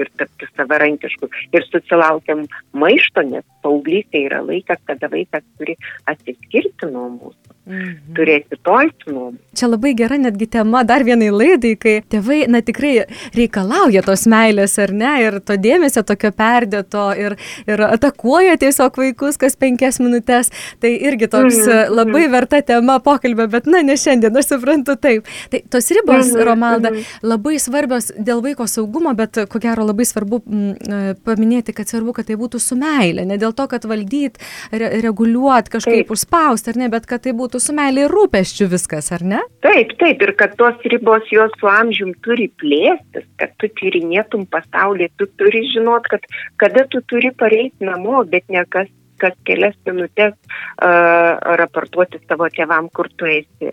ir 0.00 0.10
tapti 0.20 0.48
savarankišku. 0.56 1.30
Ir 1.56 1.66
susilaukiam 1.68 2.46
maišto, 2.72 3.24
nes 3.26 3.46
paauglystė 3.64 4.26
yra 4.28 4.42
laikas, 4.44 4.80
kada 4.88 5.10
vaikas 5.12 5.44
turi 5.58 5.76
atsiskirti 6.10 6.90
nuo 6.90 7.08
mūsų 7.16 7.60
mhm. 7.70 8.14
turėti 8.16 8.58
tolti 8.64 9.12
nuo. 9.12 9.30
Čia 9.56 9.70
labai 9.70 9.92
gera 9.98 10.18
netgi 10.20 10.48
tema 10.50 10.82
dar 10.86 11.04
vienai 11.06 11.30
laidai, 11.34 11.74
kai 11.80 11.94
tėvai, 12.12 12.42
na 12.50 12.62
tikrai 12.64 13.06
reikalauja 13.36 14.02
tos 14.06 14.26
meilės 14.30 14.76
ar 14.82 14.92
ne, 14.96 15.12
ir 15.26 15.38
to 15.44 15.56
dėmesio 15.60 16.02
tokio 16.06 16.32
perdėto, 16.36 17.06
ir, 17.18 17.36
ir 17.70 17.84
atakuoja 17.90 18.56
tiesiog 18.60 19.00
vaikus 19.02 19.40
kas 19.40 19.58
penkias 19.60 20.00
minutės. 20.02 20.52
Tai 20.80 20.90
irgi 20.92 21.30
toks 21.30 21.62
mhm. 21.64 21.94
labai 21.96 22.24
mhm. 22.24 22.34
verta 22.34 22.62
tema 22.66 22.98
pokalbio, 23.04 23.48
bet 23.52 23.68
na 23.70 23.84
ne 23.86 23.96
šiandien, 24.00 24.36
aš 24.36 24.54
suprantu 24.54 24.96
taip. 25.00 25.28
Tai 25.52 25.62
tos 25.72 25.90
ribos, 25.94 26.32
mhm. 26.32 26.46
Romalda, 26.48 26.94
mhm. 26.94 27.20
labai 27.26 27.58
svarbios 27.62 28.10
dėl 28.16 28.42
vaiko 28.44 28.66
saugumo, 28.70 28.89
bet 29.16 29.38
ko 29.50 29.60
gero 29.62 29.84
labai 29.86 30.04
svarbu 30.08 30.40
m, 30.44 30.74
e, 30.74 31.14
paminėti, 31.26 31.74
kad 31.76 31.88
svarbu, 31.88 32.14
kad 32.16 32.26
tai 32.26 32.36
būtų 32.40 32.60
su 32.62 32.76
meilė, 32.78 33.24
ne 33.28 33.38
dėl 33.40 33.54
to, 33.56 33.66
kad 33.70 33.84
valdyt, 33.88 34.38
re, 34.72 34.90
reguliuot, 35.04 35.70
kažkaip 35.72 36.10
užspausti, 36.10 36.72
ar 36.72 36.80
ne, 36.80 36.88
bet 36.92 37.06
kad 37.06 37.22
tai 37.22 37.32
būtų 37.36 37.60
su 37.62 37.74
meilė 37.76 38.06
ir 38.06 38.14
rūpeščiu 38.14 38.68
viskas, 38.72 39.12
ar 39.14 39.22
ne? 39.22 39.40
Taip, 39.62 39.94
taip, 40.00 40.22
ir 40.22 40.34
kad 40.38 40.56
tos 40.60 40.80
ribos 40.90 41.28
jos 41.30 41.52
su 41.60 41.70
amžium 41.70 42.14
turi 42.24 42.50
plėstis, 42.60 43.26
kad 43.40 43.54
tu 43.60 43.70
tyrinėtum 43.80 44.46
pasaulį, 44.50 45.10
tu 45.20 45.28
turi 45.38 45.62
žinot, 45.70 46.08
kad 46.10 46.26
kada 46.60 46.86
tu 46.90 47.02
turi 47.06 47.30
pareiti 47.36 47.86
namo, 47.86 48.24
bet 48.28 48.48
ne 48.50 48.64
kas, 48.68 48.90
kas 49.20 49.36
kelias 49.44 49.76
minutės 49.86 50.34
uh, 50.34 51.36
raportuoti 51.60 52.22
savo 52.26 52.48
tėvam, 52.52 52.88
kur 52.92 53.10
tu 53.16 53.28
esi. 53.28 53.70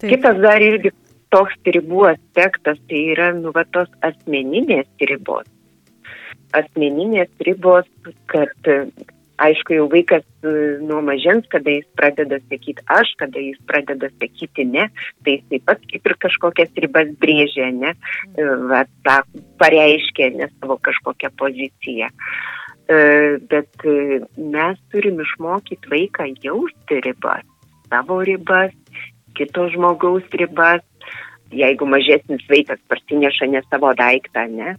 Taip. 0.00 0.14
Kitas 0.14 0.38
dar 0.40 0.62
irgi 0.64 0.94
toks 1.34 1.56
ribų 1.76 2.04
aspektas, 2.10 2.80
tai 2.90 3.04
yra 3.14 3.30
nu, 3.36 3.54
va, 3.56 3.64
tos 3.74 3.90
asmeninės 4.06 4.90
ribos. 5.10 5.48
Asmeninės 6.56 7.30
ribos, 7.46 7.86
kad 8.30 8.70
aišku, 9.40 9.74
jau 9.76 9.86
vaikas 9.90 10.24
e, 10.44 10.52
nuo 10.84 11.00
mažens, 11.04 11.46
kada 11.52 11.72
jis 11.72 11.86
pradeda 11.98 12.40
sakyti 12.48 12.84
aš, 12.92 13.12
kada 13.20 13.40
jis 13.40 13.58
pradeda 13.68 14.10
sakyti 14.18 14.66
ne, 14.68 14.88
tai 15.24 15.38
jis 15.38 15.46
taip 15.52 15.66
pat 15.70 15.86
kaip 15.92 16.10
ir 16.10 16.16
kažkokias 16.26 16.72
ribas 16.84 17.12
brėžia, 17.22 17.70
ne, 17.76 17.94
e, 18.34 18.48
va, 18.70 18.84
tą 19.06 19.20
pareiškia, 19.62 20.32
ne 20.36 20.50
savo 20.58 20.76
kažkokią 20.88 21.32
poziciją. 21.40 22.10
E, 22.90 23.00
bet 23.50 23.86
mes 24.36 24.80
turim 24.92 25.22
išmokyti 25.24 25.92
vaiką 25.92 26.28
jausti 26.44 27.00
ribas, 27.06 27.46
savo 27.88 28.20
ribas, 28.26 28.74
kito 29.38 29.68
žmogaus 29.72 30.26
ribas. 30.36 30.84
Jeigu 31.50 31.86
mažesnis 31.88 32.44
vaikas 32.50 32.78
parsineša 32.88 33.48
ne 33.50 33.62
savo 33.66 33.90
daiktą, 33.98 34.46
ne, 34.52 34.76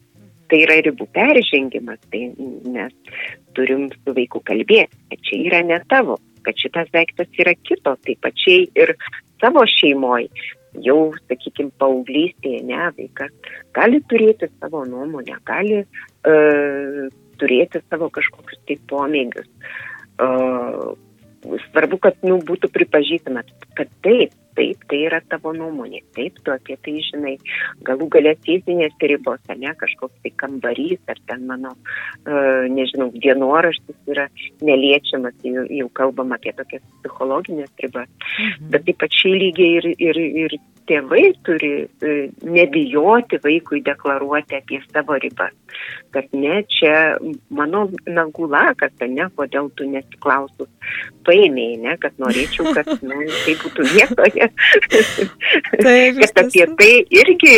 tai 0.52 0.62
yra 0.66 0.80
ribų 0.86 1.08
peržengimas, 1.16 2.00
tai 2.12 2.30
mes 2.38 3.18
turim 3.56 3.90
su 3.92 4.16
vaiku 4.16 4.42
kalbėti, 4.48 5.00
kad 5.12 5.28
čia 5.28 5.42
yra 5.50 5.62
ne 5.68 5.80
tavo, 5.92 6.18
kad 6.46 6.58
šitas 6.60 6.90
daiktas 6.96 7.30
yra 7.40 7.54
kito, 7.60 7.96
tai 8.06 8.16
pačiai 8.24 8.66
ir 8.80 8.96
savo 9.44 9.64
šeimoje, 9.68 10.30
jau, 10.86 11.12
sakykime, 11.28 11.74
paauglystėje, 11.82 12.62
ne, 12.68 12.82
vaikas 12.98 13.32
gali 13.76 14.00
turėti 14.08 14.48
savo 14.60 14.86
nuomonę, 14.88 15.36
gali 15.48 15.82
uh, 15.84 17.08
turėti 17.42 17.82
savo 17.90 18.12
kažkokius 18.14 18.62
tai 18.68 18.78
pomėgius. 18.92 19.50
Uh, 20.22 20.94
svarbu, 21.72 21.98
kad 22.04 22.20
nu, 22.28 22.38
būtų 22.46 22.70
pripažįstama, 22.72 23.44
kad 23.78 23.92
taip, 24.06 24.36
taip, 24.58 24.84
tai 24.92 25.00
yra 25.08 25.22
tavo 25.32 25.54
nuomonė, 25.56 26.02
taip, 26.16 26.40
tu 26.46 26.54
apie 26.54 26.78
tai 26.86 26.98
žinai. 27.08 27.36
Galų 27.88 28.08
galės 28.16 28.42
fizinės 28.46 28.96
ribos, 29.12 29.42
ne, 29.52 29.74
kažkoks 29.80 30.24
tai 30.24 30.34
kambarys, 30.44 31.02
ar 31.12 31.22
ten 31.30 31.46
mano, 31.50 31.74
uh, 31.76 32.68
nežinau, 32.72 33.10
dienoraštis 33.24 34.12
yra 34.12 34.28
neliečiamas, 34.62 35.38
jau, 35.46 35.66
jau 35.70 35.90
kalbam 35.98 36.36
apie 36.36 36.54
tokias 36.58 36.84
psichologinės 37.02 37.72
ribas. 37.84 38.10
Mhm. 38.40 38.72
Bet 38.74 38.88
taip 38.90 39.02
pačiai 39.06 39.40
lygiai 39.46 39.80
ir, 39.80 39.90
ir, 39.98 40.22
ir 40.46 40.60
tėvai 40.92 41.24
turi 41.48 41.74
uh, 41.88 42.22
nebijoti 42.44 43.42
vaikui 43.48 43.82
deklaruoti 43.88 44.60
apie 44.60 44.84
savo 44.92 45.18
ribas. 45.24 45.56
Kad 46.12 46.28
ne, 46.36 46.62
čia 46.68 47.16
mano 47.56 47.86
nagų 48.04 48.50
lakas, 48.52 48.92
ne, 49.08 49.30
kodėl 49.38 49.72
tu 49.80 49.88
nesiklausus 49.88 50.68
paėmėjai, 51.26 51.78
ne, 51.86 51.96
kad 52.02 52.18
norėčiau, 52.22 52.74
kad 52.76 52.90
ne, 53.08 53.22
tai 53.46 53.56
būtų 53.62 53.88
vietoje 53.94 54.50
kad 56.20 56.42
apie 56.44 56.66
tai 56.80 56.90
irgi, 57.14 57.54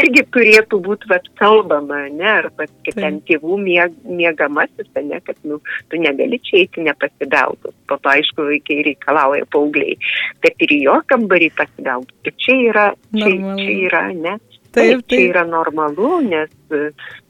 irgi 0.00 0.24
turėtų 0.34 0.80
būti 0.84 1.10
vat, 1.10 1.28
kalbama, 1.40 2.04
ne, 2.12 2.28
arba 2.40 2.66
kad 2.86 2.98
ten 2.98 3.20
tėvų 3.28 3.58
mieg, 3.62 3.94
miegamasis, 4.04 4.88
ne, 4.98 5.20
kad 5.24 5.38
nu, 5.48 5.60
tu 5.90 6.00
negali 6.00 6.40
čia 6.44 6.62
eiti 6.64 6.84
nepasidautus. 6.86 7.74
Po 7.88 7.98
to, 8.02 8.12
aišku, 8.12 8.48
vaikai 8.50 8.80
reikalauja 8.90 9.46
paaugliai, 9.52 9.96
kad 10.44 10.66
ir 10.66 10.74
jo 10.78 10.98
kambarį 11.10 11.52
pasidautus. 11.58 12.16
Čia 12.48 12.56
yra, 12.70 12.86
čia, 13.12 13.32
čia 13.60 13.72
yra, 13.84 14.02
ne. 14.16 14.38
Taip, 14.72 15.02
taip. 15.04 15.08
Čia 15.12 15.24
yra 15.28 15.42
normalu, 15.44 16.14
nes 16.24 16.48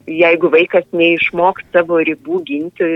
jeigu 0.09 0.49
vaikas 0.51 0.87
neišmoks 0.95 1.67
savo 1.73 1.99
ribų 2.05 2.41
ginti 2.47 2.89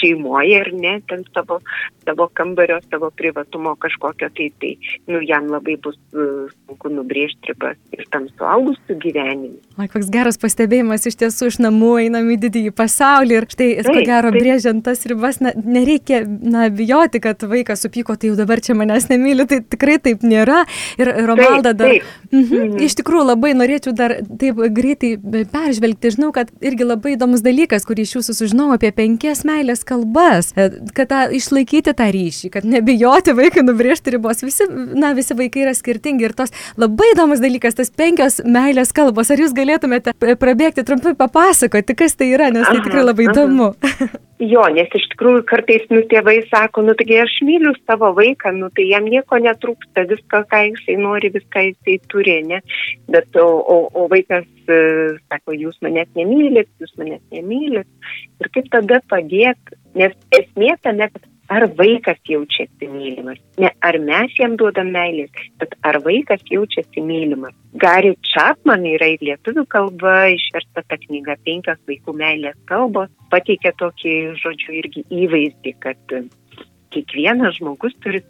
šeimoje 0.00 0.60
ir 0.60 0.70
ne, 0.76 0.96
ten 1.08 1.24
savo, 1.34 1.60
savo 2.04 2.28
kambario, 2.36 2.78
savo 2.90 3.10
privatumo 3.16 3.74
kažkokio, 3.80 4.28
tai, 4.36 4.50
tai 4.60 4.74
nu, 5.10 5.20
jam 5.24 5.48
labai 5.50 5.76
bus 5.82 5.96
e, 6.12 6.26
sunku 6.52 6.92
nubrėžti 6.92 7.52
ribas 7.52 7.78
ir 7.96 8.06
tam 8.12 8.28
suaugusių 8.36 8.96
gyvenimui. 9.02 9.58
O 9.80 9.88
koks 9.90 10.10
geras 10.12 10.40
pastebėjimas 10.40 11.06
iš 11.08 11.18
tiesų 11.22 11.50
iš 11.52 11.60
namų 11.64 11.92
einam 12.04 12.28
į 12.34 12.38
didįjį 12.44 12.74
pasaulį 12.76 13.38
ir 13.38 13.48
štai, 13.54 13.70
ko 13.86 13.96
gero, 13.98 14.32
taip. 14.32 14.40
brėžiant 14.40 14.84
tas 14.86 15.04
ribas, 15.10 15.40
na, 15.44 15.54
nereikia 15.56 16.22
na, 16.26 16.68
bijoti, 16.68 17.22
kad 17.24 17.42
vaikas 17.48 17.86
supyko, 17.86 18.18
tai 18.20 18.32
jau 18.32 18.38
dabar 18.40 18.62
čia 18.64 18.76
manęs 18.78 19.08
nemyli, 19.12 19.48
tai 19.50 19.62
tikrai 19.64 19.98
taip 20.02 20.24
nėra. 20.26 20.62
Ir 21.00 21.12
Romalda 21.28 21.72
dar, 21.72 21.94
taip, 21.94 22.04
taip. 22.04 22.32
Mhm, 22.34 22.60
mhm. 22.60 22.84
iš 22.84 22.98
tikrųjų 23.00 23.26
labai 23.32 23.54
norėčiau 23.56 23.94
dar 23.96 24.18
taip 24.40 24.60
greitai 24.74 24.99
perėti 25.00 25.46
peržvelgti. 25.52 26.12
Žinau, 26.14 26.30
kad 26.32 26.50
irgi 26.60 26.84
labai 26.84 27.14
įdomus 27.16 27.42
dalykas, 27.42 27.84
kurį 27.86 28.04
iš 28.04 28.14
jūsų 28.18 28.34
sužinau 28.36 28.70
apie 28.74 28.92
penkias 28.92 29.44
meilės 29.44 29.84
kalbas, 29.84 30.52
e, 30.56 30.70
kad 30.94 31.08
tą, 31.08 31.20
išlaikyti 31.32 31.94
tą 31.96 32.10
ryšį, 32.10 32.50
kad 32.50 32.64
nebijoti 32.64 33.34
vaikai 33.36 33.64
nubrėžti 33.64 34.14
ribos. 34.14 34.42
Visi, 34.42 34.66
na, 34.70 35.12
visi 35.14 35.34
vaikai 35.34 35.66
yra 35.66 35.74
skirtingi 35.74 36.24
ir 36.24 36.34
tos 36.36 36.52
labai 36.76 37.12
įdomus 37.14 37.40
dalykas, 37.40 37.74
tas 37.78 37.90
penkios 37.90 38.40
meilės 38.44 38.92
kalbos. 38.92 39.30
Ar 39.30 39.40
jūs 39.40 39.54
galėtumėte 39.56 40.14
prabėgti 40.14 40.84
trumpai 40.84 41.14
papasakoti, 41.18 41.96
kas 41.96 42.16
tai 42.16 42.32
yra, 42.34 42.50
nes 42.50 42.66
tai 42.66 42.80
tikrai 42.80 43.06
labai 43.06 43.30
įdomu. 43.30 43.74
Jo, 44.40 44.62
nes 44.72 44.88
iš 44.96 45.04
tikrųjų 45.12 45.42
kartais, 45.44 45.82
nu, 45.92 46.00
tėvai 46.08 46.38
sako, 46.48 46.80
nu, 46.86 46.94
taigi 46.96 47.18
aš 47.20 47.34
myliu 47.44 47.74
savo 47.82 48.08
vaiką, 48.16 48.54
nu, 48.56 48.70
tai 48.72 48.86
jam 48.88 49.04
nieko 49.04 49.36
netrūksta, 49.36 50.06
viską, 50.08 50.40
ką 50.48 50.60
jisai 50.70 50.96
nori, 50.96 51.28
viską 51.34 51.66
jisai 51.66 51.98
turi, 52.08 52.38
ne? 52.48 52.62
Bet 53.12 53.36
o, 53.36 53.44
o, 53.60 53.76
o 53.92 54.06
vaikas 54.08 54.48
sako, 55.30 55.56
jūs 55.56 55.80
manęs 55.84 56.10
nemylit, 56.18 56.70
jūs 56.82 56.94
manęs 57.00 57.22
nemylit. 57.34 57.88
Ir 58.40 58.52
kaip 58.54 58.70
tada 58.72 59.00
padėti, 59.10 59.78
nes 59.98 60.16
esmė 60.36 60.76
tame, 60.84 61.10
kad 61.12 61.28
ar 61.50 61.66
vaikas 61.78 62.18
jaučiasi 62.30 62.88
mylimas. 62.88 63.38
Ne 63.58 63.72
ar 63.82 63.98
mes 63.98 64.34
jam 64.38 64.54
duodam 64.60 64.92
meilės, 64.94 65.30
bet 65.58 65.74
ar 65.86 65.98
vaikas 66.04 66.44
jaučiasi 66.46 67.02
mylimas. 67.02 67.54
Gary 67.82 68.14
Chapman 68.32 68.86
yra 68.86 69.10
į 69.14 69.18
lietuvių 69.26 69.66
kalbą 69.74 70.14
išversta 70.36 70.84
ta 70.86 70.98
knyga 71.06 71.36
penkios 71.46 71.80
vaikų 71.90 72.14
meilės 72.22 72.58
kalbos, 72.70 73.10
pateikia 73.34 73.74
tokį, 73.82 74.14
žodžiu, 74.42 74.76
irgi 74.82 75.04
įvaizdį, 75.24 75.74
kad 75.82 76.20
kiekvienas 76.94 77.58
žmogus 77.58 77.98
turi 78.04 78.22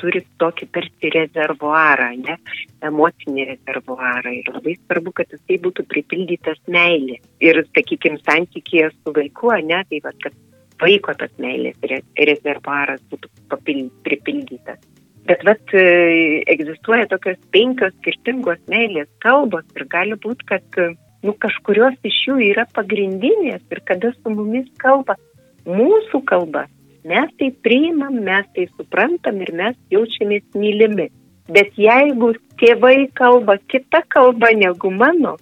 turi 0.00 0.22
tokį 0.42 0.68
tarsi 0.74 1.10
rezervuarą, 1.14 2.10
ne, 2.20 2.36
emocinį 2.88 3.46
rezervuarą. 3.52 4.32
Ir 4.36 4.52
labai 4.54 4.76
svarbu, 4.78 5.14
kad 5.20 5.34
jisai 5.34 5.58
būtų 5.64 5.86
pripildytas 5.90 6.60
meilė. 6.68 7.18
Ir, 7.44 7.62
sakykime, 7.74 8.20
santykėje 8.24 8.92
su 8.96 9.14
vaiku, 9.16 9.52
ne, 9.66 9.82
tai 9.90 10.00
va, 10.04 10.14
kad 10.24 10.36
vaiko 10.80 11.14
tas 11.20 11.32
meilės 11.42 11.76
rezervuaras 12.16 13.02
būtų 13.12 13.60
pripildytas. 14.06 14.80
Bet 15.28 15.44
vat 15.44 15.74
e, 15.76 15.82
egzistuoja 16.48 17.06
tokios 17.10 17.36
penkios 17.52 17.92
skirtingos 18.00 18.60
meilės 18.72 19.10
kalbos 19.22 19.66
ir 19.76 19.84
gali 19.92 20.16
būti, 20.18 20.46
kad 20.48 20.80
nu, 21.22 21.34
kažkurios 21.44 21.98
iš 22.08 22.22
jų 22.26 22.38
yra 22.48 22.64
pagrindinės 22.74 23.60
ir 23.70 23.82
kada 23.86 24.14
su 24.16 24.32
mumis 24.32 24.70
kalba 24.80 25.18
mūsų 25.68 26.22
kalba, 26.28 26.64
mes 27.04 27.30
tai 27.38 27.50
priimam, 27.64 28.18
mes 28.24 28.46
tai 28.54 28.66
suprantam 28.76 29.40
ir 29.40 29.52
mes 29.56 29.76
jaučiamės 29.92 30.44
mylimi. 30.54 31.08
Bet 31.50 31.74
jeigu 31.80 32.34
tėvai 32.60 33.10
kalba 33.18 33.56
kita 33.72 34.04
kalba 34.08 34.52
negu 34.54 34.92
mano, 34.94 35.36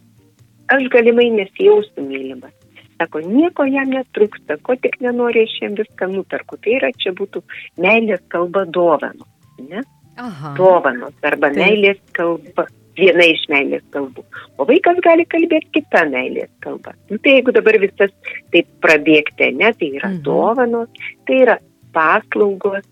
aš 0.72 0.88
galimai 0.92 1.28
nesijausiu 1.34 2.06
mylimas. 2.06 2.54
Sako, 2.98 3.20
nieko 3.22 3.66
jam 3.68 3.92
netrūksta, 3.94 4.56
ko 4.66 4.74
tik 4.74 4.98
nenori, 5.04 5.44
aš 5.46 5.58
jam 5.62 5.76
viską 5.78 6.08
nuperku. 6.10 6.58
Tai 6.58 6.72
yra, 6.80 6.90
čia 6.98 7.12
būtų 7.14 7.44
meilės 7.78 8.24
kalba 8.32 8.64
dovanos. 8.66 9.28
Ne? 9.58 9.84
Aha. 10.18 10.54
Dovanos 10.58 11.14
arba 11.22 11.52
Taip. 11.52 11.60
meilės 11.60 12.00
kalba 12.16 12.66
viena 12.98 13.24
iš 13.26 13.44
meilės 13.52 13.84
kalbų. 13.94 14.24
O 14.58 14.66
vaikas 14.68 15.00
gali 15.04 15.24
kalbėti 15.30 15.78
kitą 15.78 16.04
meilės 16.12 16.50
kalbą. 16.64 16.94
Nu, 17.10 17.18
tai 17.22 17.38
jeigu 17.38 17.54
dabar 17.56 17.78
visas 17.82 18.12
taip 18.52 18.68
prabėgti, 18.84 19.52
ne, 19.56 19.72
tai 19.78 19.90
yra 20.00 20.12
mhm. 20.12 20.22
dovanos, 20.26 21.08
tai 21.28 21.42
yra 21.46 21.58
paslaugos, 21.94 22.86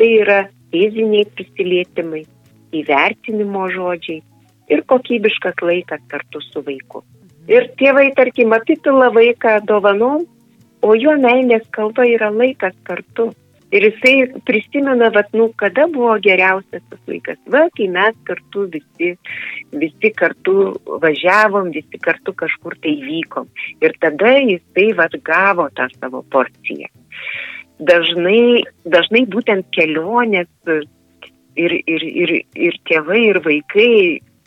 tai 0.00 0.10
yra 0.22 0.42
fiziniai 0.72 1.28
prisilietimai, 1.36 2.24
įvertinimo 2.72 3.68
žodžiai 3.74 4.22
ir 4.72 4.84
kokybiškas 4.88 5.60
laikas 5.62 6.00
kartu 6.08 6.40
su 6.48 6.62
vaiku. 6.64 7.02
Ir 7.50 7.68
tėvai, 7.78 8.12
tarkim, 8.16 8.54
apipila 8.54 9.10
vaiką 9.12 9.58
dovanom, 9.66 10.24
o 10.82 10.94
jo 10.98 11.14
meilės 11.18 11.64
kalba 11.74 12.06
yra 12.08 12.30
laikas 12.32 12.74
kartu. 12.86 13.32
Ir 13.72 13.86
jisai 13.88 14.40
prisimena, 14.44 15.08
vat, 15.14 15.30
nu, 15.32 15.48
kada 15.56 15.86
buvo 15.92 16.14
geriausias 16.20 16.82
tas 16.90 17.00
laikas. 17.08 17.38
Va, 17.52 17.64
kai 17.76 17.88
mes 17.92 18.16
kartu 18.28 18.66
visi, 18.74 19.12
visi 19.72 20.10
kartu 20.16 20.74
važiavom, 21.04 21.70
visi 21.72 22.00
kartu 22.04 22.34
kažkur 22.36 22.76
tai 22.84 22.98
vykom. 23.00 23.48
Ir 23.80 23.96
tada 24.02 24.34
jisai 24.38 24.90
vat, 24.98 25.16
gavo 25.24 25.70
tą 25.76 25.88
savo 25.96 26.20
porciją. 26.34 26.92
Dažnai, 27.82 28.62
dažnai 28.84 29.24
būtent 29.32 29.66
kelionės 29.74 30.50
ir, 31.56 31.72
ir, 31.86 32.04
ir, 32.04 32.34
ir 32.68 32.78
tėvai, 32.88 33.24
ir 33.32 33.40
vaikai 33.44 33.88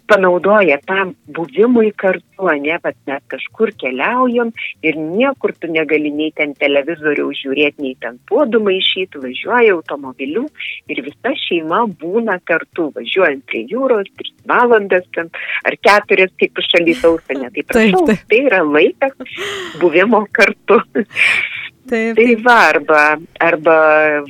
panaudoja 0.07 0.77
tam 0.85 1.13
buvimui 1.27 1.91
kartu, 1.97 2.47
ne, 2.62 2.77
bet 2.83 2.97
mes 3.07 3.24
kažkur 3.31 3.71
keliaujam 3.81 4.51
ir 4.85 4.97
niekur 5.00 5.53
tu 5.59 5.69
negali 5.71 6.12
nei 6.13 6.31
ten 6.35 6.53
televizorių 6.59 7.27
žiūrėti, 7.39 7.81
nei 7.81 7.95
ten 8.01 8.19
puodų 8.29 8.62
maišyti, 8.67 9.21
važiuoja 9.24 9.75
automobiliu 9.75 10.45
ir 10.91 11.01
visa 11.05 11.33
šeima 11.45 11.85
būna 12.01 12.38
kartu, 12.43 12.91
važiuojant 12.95 13.45
prie 13.50 13.65
jūros, 13.71 14.09
3 14.21 14.33
valandas 14.51 15.05
ten, 15.15 15.31
ar 15.65 15.77
4, 15.89 16.29
kaip 16.39 16.63
šaly 16.69 16.95
sausinė. 17.01 17.51
Tai 17.55 17.65
prašau, 17.71 18.05
taip, 18.05 18.15
taip. 18.15 18.25
tai 18.31 18.41
yra 18.50 18.63
laikas 18.63 19.38
buvimo 19.81 20.25
kartu. 20.31 20.81
Taip, 20.95 22.17
taip. 22.17 22.17
Tai 22.17 22.35
va, 22.45 22.59
arba, 22.71 23.01
arba 23.45 23.77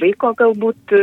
vaiko 0.01 0.33
galbūt 0.35 0.95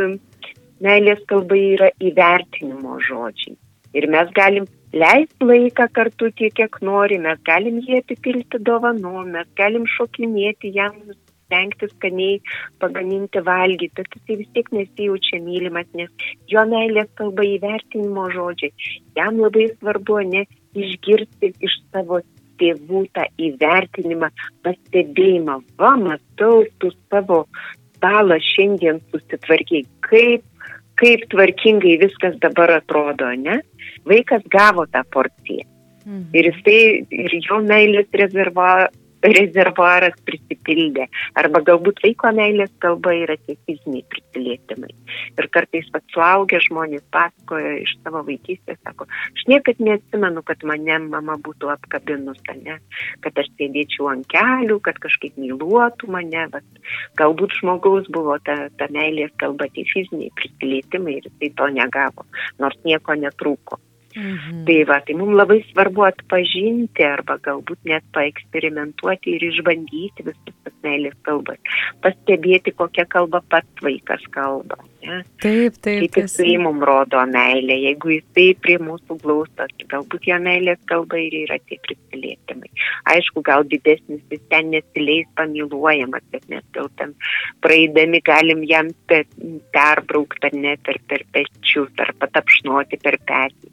meilės 0.82 1.22
kalba 1.30 1.56
yra 1.56 1.92
įvertinimo 2.02 2.98
žodžiai. 3.06 3.56
Ir 3.99 4.08
mes 4.14 4.30
galim 4.37 4.68
leisti 4.92 5.49
laiką 5.49 5.88
kartu 5.96 6.30
tiek, 6.38 6.54
kiek 6.58 6.78
nori, 6.84 7.18
mes 7.26 7.40
galim 7.49 7.80
jį 7.84 8.00
apipilti 8.02 8.61
dovanom, 8.68 9.28
mes 9.37 9.49
galim 9.58 9.84
šokinėti 9.96 10.72
jam, 10.76 10.96
stengtis 11.52 11.92
skaniai 11.96 12.40
pagaminti 12.80 13.42
valgyti, 13.44 13.92
bet 13.96 14.16
jisai 14.16 14.38
vis 14.40 14.52
tiek 14.56 14.70
nesijaučia 14.72 15.40
mylimas, 15.44 15.88
nes 15.99 16.11
jo 16.49 16.64
meilės 16.68 17.11
kalba 17.20 17.44
įvertinimo 17.44 18.28
žodžiai. 18.37 18.72
Jam 19.18 19.40
labai 19.44 19.68
svarbu 19.75 20.22
ne 20.32 20.46
išgirsti 20.72 21.52
iš 21.61 21.76
savo 21.92 22.22
tėvų 22.61 23.04
tą 23.16 23.26
įvertinimą, 23.49 24.30
pastebėjimą. 24.64 25.58
Va, 25.80 25.92
matau, 26.00 26.64
tu 26.80 26.92
savo 27.11 27.44
stalą 27.96 28.38
šiandien 28.42 29.00
susitvarkiai, 29.12 29.84
kaip 30.08 30.44
kaip 31.00 31.28
tvarkingai 31.32 31.99
viskas 32.02 32.38
dabar 32.42 32.76
atrodo, 32.78 33.30
ne? 33.38 33.61
Vaikas 34.08 34.44
gavo 34.50 34.87
tą 34.87 35.04
porciją. 35.12 35.66
Mhm. 36.06 36.25
Ir 36.34 36.50
jisai, 36.50 36.80
ir 37.11 37.37
jo 37.46 37.61
meilės 37.62 38.08
rezerva, 38.12 38.88
rezervuaras 39.22 40.16
prisipildė. 40.26 41.06
Arba 41.38 41.62
galbūt 41.66 42.02
vaiko 42.04 42.32
meilės 42.34 42.72
kalba 42.82 43.14
yra 43.16 43.36
tie 43.46 43.56
fiziniai 43.66 44.04
prisilietimai. 44.10 44.90
Ir 45.38 45.48
kartais 45.54 45.88
pat 45.94 46.04
suaugę 46.14 46.61
žmonės 46.66 47.04
pasakoja 47.14 47.76
iš 47.82 47.94
savo 48.00 48.24
vaikystės, 48.26 48.80
sako, 48.82 49.06
aš 49.06 49.46
niekad 49.50 49.80
neatsimenu, 49.82 50.42
kad 50.48 50.64
mane 50.68 50.98
mama 51.06 51.38
būtų 51.46 51.70
apkabinus, 51.76 52.40
ne? 52.62 52.78
kad 53.24 53.38
aš 53.38 53.48
sėdėčiau 53.58 54.11
ant 54.12 54.26
kelių, 54.32 54.80
kad 54.85 54.98
kažkaip 55.02 55.38
myluotų 55.40 56.11
mane, 56.12 56.48
bet 56.52 56.82
galbūt 57.20 57.56
žmogaus 57.61 58.11
buvo 58.12 58.38
ta, 58.46 58.68
ta 58.78 58.90
meilės 58.94 59.32
kalba, 59.42 59.70
tie 59.72 59.87
fiziniai 59.88 60.32
prisilietimai 60.38 61.18
ir 61.20 61.30
jisai 61.30 61.54
to 61.58 61.70
negavo, 61.78 62.26
nors 62.62 62.78
nieko 62.88 63.16
netrūko. 63.18 63.80
Mhm. 64.14 64.64
Tai 64.66 64.79
va, 64.90 65.01
tai 65.01 65.16
mums 65.18 65.37
labai 65.38 65.61
svarbu 65.70 66.07
atpažinti 66.09 67.05
arba 67.07 67.38
galbūt 67.42 67.81
net 67.88 68.05
paeksperimentuoti 68.16 69.37
ir 69.37 69.46
išbandyti 69.48 70.27
visas 70.27 70.57
tas 70.62 70.75
meilės 70.85 71.16
kalbas. 71.27 71.61
Pastebėti, 72.05 72.75
kokią 72.77 73.07
kalbą 73.11 73.42
pats 73.53 73.85
vaikas 73.85 74.25
kalba. 74.35 74.79
Ne? 75.03 75.22
Taip, 75.42 75.79
taip. 75.83 76.05
Kaip 76.05 76.18
jisai 76.20 76.57
mums 76.62 76.85
rodo 76.87 77.22
meilę. 77.27 77.75
Jeigu 77.87 78.12
jisai 78.16 78.46
prie 78.62 78.77
mūsų 78.83 79.18
glaustas, 79.22 79.72
galbūt 79.90 80.29
jo 80.31 80.38
meilės 80.42 80.79
kalba 80.90 81.18
ir 81.18 81.35
yra 81.42 81.59
tie 81.66 81.79
prisilietimai. 81.83 82.70
Aišku, 83.14 83.42
gal 83.46 83.66
didesnis 83.70 84.22
jis 84.31 84.44
ten 84.53 84.70
nesileis 84.75 85.27
pamiluojamas, 85.38 86.22
bet 86.35 86.46
mes 86.53 86.64
gal 86.77 86.90
ten 87.01 87.16
praeidami 87.64 88.22
galim 88.22 88.62
jam 88.68 88.92
perbraukti 89.09 90.51
ar 90.51 90.59
ne 90.59 90.77
per, 90.87 91.01
per 91.09 91.27
pečius, 91.35 91.90
ar 92.03 92.14
patapšnoti 92.22 93.03
per 93.03 93.18
petį. 93.27 93.72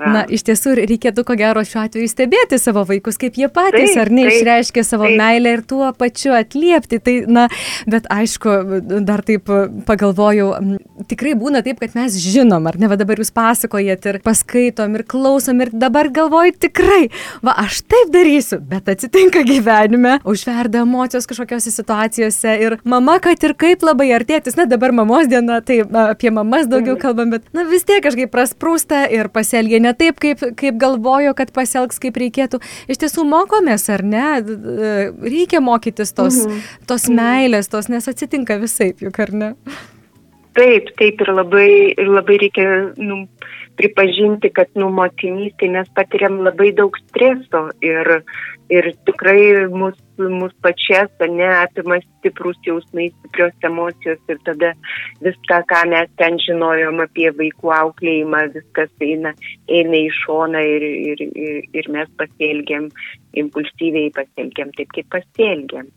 Na, 0.00 0.22
iš 0.24 0.44
tiesų 0.48 0.74
reikėtų 0.80 1.24
ko 1.28 1.36
gero 1.36 1.60
šiuo 1.66 1.82
atveju 1.84 2.08
stebėti 2.08 2.56
savo 2.60 2.86
vaikus, 2.88 3.18
kaip 3.20 3.36
jie 3.36 3.50
patys 3.52 3.92
taip, 3.92 3.98
ar 4.00 4.10
ne 4.14 4.24
išreiškia 4.30 4.84
savo 4.86 5.04
taip. 5.08 5.18
meilę 5.20 5.52
ir 5.58 5.62
tuo 5.68 5.90
pačiu 5.96 6.32
atliepti. 6.38 7.00
Tai, 7.04 7.14
na, 7.28 7.46
bet 7.90 8.08
aišku, 8.12 8.54
dar 9.04 9.20
taip 9.26 9.50
pagalvojau, 9.88 10.48
tikrai 11.10 11.34
būna 11.38 11.60
taip, 11.66 11.82
kad 11.82 11.96
mes 11.98 12.16
žinom, 12.22 12.68
ar 12.70 12.78
ne, 12.80 12.88
va 12.90 12.96
dabar 13.00 13.20
jūs 13.20 13.32
pasakojat 13.36 14.08
ir 14.08 14.20
paskaitom 14.24 14.96
ir 14.96 15.04
klausom 15.10 15.60
ir 15.64 15.72
dabar 15.74 16.08
galvoju 16.12 16.56
tikrai, 16.64 17.10
va 17.44 17.56
aš 17.60 17.82
taip 17.90 18.12
darysiu, 18.14 18.60
bet 18.72 18.88
atsitinka 18.92 19.44
gyvenime, 19.48 20.16
užverda 20.28 20.84
emocijos 20.86 21.28
kažkokiose 21.28 21.72
situacijose 21.74 22.56
ir 22.64 22.78
mama, 22.88 23.18
kad 23.22 23.40
ir 23.44 23.56
kaip 23.58 23.84
labai 23.84 24.10
artėtis, 24.16 24.56
na 24.56 24.64
dabar 24.70 24.94
mamos 24.96 25.28
diena, 25.30 25.60
tai 25.60 25.82
apie 26.06 26.32
mamas 26.32 26.68
daugiau 26.70 26.96
mhm. 26.96 27.02
kalbam, 27.04 27.36
bet 27.36 27.46
na 27.56 27.66
vis 27.68 27.84
tiek 27.88 28.02
kažkaip 28.04 28.32
prasprūsta 28.32 29.04
ir 29.12 29.28
pasielgia 29.32 29.82
ne 29.82 29.89
taip, 29.98 30.18
kaip, 30.22 30.42
kaip 30.58 30.80
galvojo, 30.80 31.34
kad 31.38 31.52
pasielgs 31.56 32.00
kaip 32.02 32.18
reikėtų. 32.20 32.60
Iš 32.90 33.00
tiesų 33.04 33.24
mokomės, 33.28 33.86
ar 33.92 34.04
ne? 34.06 34.26
Reikia 35.22 35.62
mokytis 35.64 36.14
tos, 36.16 36.42
mhm. 36.44 36.60
tos 36.90 37.08
mhm. 37.08 37.22
meilės, 37.22 37.70
tos, 37.72 37.90
nes 37.92 38.10
atsitinka 38.10 38.60
visai, 38.62 38.92
juk 39.00 39.22
ar 39.22 39.34
ne? 39.34 39.50
Taip, 40.58 40.90
taip 40.98 41.20
ir 41.22 41.30
labai, 41.30 41.70
ir 41.94 42.08
labai 42.10 42.36
reikia 42.42 42.64
nu, 42.98 43.22
pripažinti, 43.78 44.50
kad 44.52 44.72
nu, 44.78 44.90
motinystė 44.92 45.70
mes 45.72 45.90
patiriam 45.96 46.40
labai 46.44 46.72
daug 46.76 46.96
streso 47.06 47.68
ir, 47.86 48.20
ir 48.70 48.86
tikrai 49.06 49.66
mus, 49.74 49.98
mus 50.18 50.52
pačias, 50.62 51.10
ne, 51.20 51.48
apima 51.64 51.98
stiprus 52.04 52.58
jausmai, 52.66 53.08
stiprios 53.16 53.66
emocijos 53.66 54.20
ir 54.30 54.38
tada 54.46 54.72
viską, 55.24 55.60
ką 55.72 55.82
mes 55.92 56.12
ten 56.20 56.38
žinojom 56.44 57.02
apie 57.04 57.28
vaikų 57.40 57.74
auklėjimą, 57.76 58.44
viskas 58.54 58.92
eina, 59.04 59.34
eina 59.68 59.98
į 59.98 60.08
šoną 60.22 60.62
ir, 60.76 60.86
ir, 61.12 61.26
ir, 61.46 61.60
ir 61.82 61.90
mes 61.96 62.10
pasielgiam, 62.20 62.88
impulsyviai 63.42 64.14
pasielgiam 64.16 64.72
taip, 64.78 64.94
kaip 64.96 65.10
pasielgiam. 65.18 65.90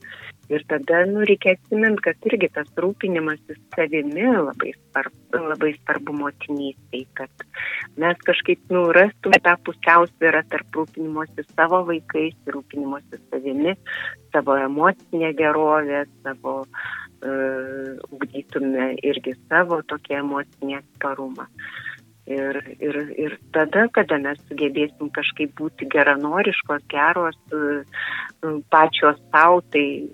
Ir 0.52 0.64
tada, 0.68 1.06
nu, 1.08 1.22
reikia 1.24 1.54
atsimint, 1.56 2.02
kad 2.04 2.28
irgi 2.28 2.50
tas 2.52 2.68
rūpinimasis 2.84 3.60
savimi 3.76 4.26
labai 4.28 4.74
svarbu, 4.76 5.40
labai 5.54 5.72
svarbu 5.78 6.16
motinystėj, 6.20 7.06
kad 7.16 7.46
mes 8.02 8.20
kažkaip, 8.28 8.60
nu, 8.74 8.84
rastume 8.96 9.40
tą 9.46 9.56
pusiausvyrą 9.70 10.44
tarp 10.52 10.80
rūpinimuosi 10.80 11.48
savo 11.54 11.80
vaikais 11.88 12.36
rūpinimuosi 12.56 13.22
savimi, 13.30 13.78
savo 14.36 14.58
emocinę 14.60 15.32
gerovę, 15.40 16.04
savo, 16.26 16.60
uh, 16.68 18.12
ugdytume 18.12 18.92
irgi 19.00 19.38
savo 19.48 19.80
tokį 19.88 20.20
emocinį 20.26 20.82
atsparumą. 20.82 21.48
Ir, 22.24 22.56
ir, 22.80 22.96
ir 23.20 23.34
tada, 23.52 23.90
kada 23.92 24.16
mes 24.16 24.38
sugebėsim 24.48 25.10
kažkaip 25.12 25.52
būti 25.60 25.90
geranoriškos, 25.92 26.86
geros, 26.88 27.36
e, 27.52 28.54
pačios 28.72 29.18
savo, 29.28 29.60
tai 29.76 30.08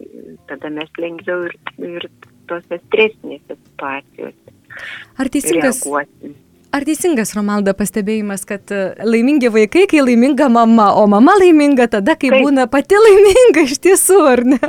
tada 0.49 0.71
mes 0.73 0.89
lengviau 0.97 1.45
ir, 1.45 1.53
ir 1.77 2.07
tose 2.49 2.79
stresinėse 2.87 3.53
situacijose. 3.53 4.55
Ar 5.21 5.29
teisingas, 5.29 5.83
reaguosim. 5.83 6.33
Ar 6.73 6.85
teisingas, 6.85 7.35
Romalda, 7.37 7.75
pastebėjimas, 7.77 8.41
kad 8.49 8.73
e, 8.73 8.81
laimingi 9.05 9.53
vaikai, 9.53 9.85
kai 9.89 10.01
laiminga 10.01 10.49
mama, 10.49 10.89
o 10.97 11.05
mama 11.09 11.37
laiminga 11.37 11.91
tada, 11.93 12.17
kai 12.17 12.33
taip. 12.33 12.41
būna 12.41 12.65
pati 12.73 12.97
laiminga 12.97 13.67
iš 13.69 13.77
tiesų, 13.85 14.23
ar 14.33 14.47
ne? 14.55 14.59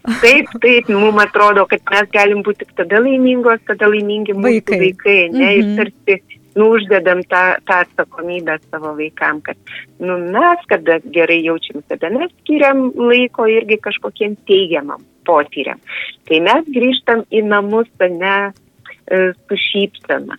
Taip, 0.00 0.48
taip, 0.64 0.86
mums 0.88 1.20
atrodo, 1.20 1.66
kad 1.68 1.82
mes 1.92 2.06
galim 2.14 2.38
būti 2.40 2.64
tik 2.64 2.70
tada 2.78 3.02
laimingos, 3.04 3.60
kada 3.68 3.84
laimingi 3.92 4.32
mūsų 4.32 4.46
vaikai, 4.46 4.78
vaikai 4.80 5.16
ne, 5.28 5.34
mm 5.34 5.42
-hmm. 5.42 5.58
ir 5.58 5.66
mhm. 5.66 5.76
tarsi 5.76 6.39
nu, 6.56 6.70
uždedam 6.76 7.22
tą, 7.30 7.42
tą 7.68 7.82
atsakomybę 7.84 8.58
savo 8.70 8.94
vaikam, 8.96 9.40
kad 9.40 9.56
nu, 10.00 10.18
mes, 10.18 10.64
kada 10.68 10.98
gerai 11.04 11.40
jaučiam, 11.44 11.82
tada 11.88 12.10
mes 12.14 12.32
skiriam 12.40 12.90
laiko 12.96 13.46
irgi 13.46 13.78
kažkokiem 13.82 14.36
teigiamam 14.48 15.04
potyriam. 15.28 15.80
Tai 16.28 16.42
mes 16.46 16.68
grįžtam 16.74 17.24
į 17.30 17.44
namus, 17.46 17.88
ne 18.00 18.36
e, 18.50 19.32
su 19.34 19.62
šypsena. 19.68 20.38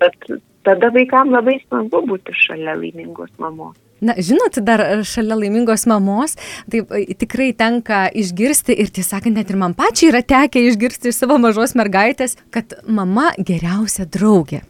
Bet 0.00 0.28
tada 0.64 0.92
vaikam 0.94 1.32
labai 1.34 1.58
smagu 1.66 2.04
būti 2.08 2.34
šalia 2.46 2.76
laimingos 2.78 3.32
mamos. 3.42 3.76
Na, 4.02 4.16
žinot, 4.18 4.56
dar 4.66 4.80
šalia 5.06 5.36
laimingos 5.38 5.84
mamos, 5.86 6.34
tai 6.70 7.04
tikrai 7.20 7.52
tenka 7.54 8.08
išgirsti 8.10 8.74
ir 8.74 8.90
tiesą 8.90 9.20
sakant, 9.20 9.38
net 9.38 9.52
ir 9.52 9.60
man 9.60 9.76
pačiai 9.78 10.10
yra 10.10 10.24
tekę 10.26 10.64
išgirsti 10.72 11.12
iš 11.12 11.20
savo 11.22 11.38
mažos 11.38 11.76
mergaitės, 11.78 12.34
kad 12.50 12.74
mama 12.90 13.30
geriausia 13.38 14.08
draugė. 14.10 14.64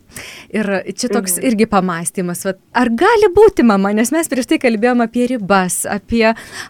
Ir 0.52 0.68
čia 0.92 1.10
toks 1.12 1.38
mhm. 1.38 1.46
irgi 1.50 1.68
pamastymas, 1.70 2.44
vat, 2.48 2.60
ar 2.76 2.90
gali 3.02 3.30
būti 3.34 3.66
mama, 3.66 3.92
nes 3.96 4.12
mes 4.14 4.30
prieš 4.30 4.50
tai 4.52 4.60
kalbėjom 4.62 5.04
apie 5.04 5.26
ribas, 5.34 5.82
apie 5.88 6.24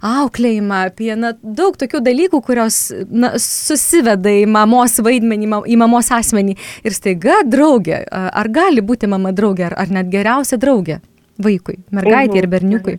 auklėjimą, 0.07 0.83
apie 0.93 1.13
na, 1.19 1.35
daug 1.43 1.79
tokių 1.81 2.03
dalykų, 2.05 2.43
kurios 2.47 2.83
na, 3.11 3.35
susiveda 3.43 4.33
į 4.43 4.47
mamos 4.51 4.99
vaidmenį, 5.03 5.51
į 5.67 5.79
mamos 5.81 6.13
asmenį. 6.15 6.59
Ir 6.87 6.97
staiga 6.97 7.43
draugė, 7.47 8.05
ar 8.11 8.53
gali 8.53 8.85
būti 8.85 9.11
mama 9.11 9.35
draugė, 9.37 9.71
ar, 9.71 9.81
ar 9.85 9.97
net 10.01 10.13
geriausia 10.13 10.61
draugė? 10.63 11.03
vaikui, 11.41 11.81
mergaitė 11.95 12.41
ir 12.41 12.47
mhm. 12.47 12.55
berniukui? 12.55 12.99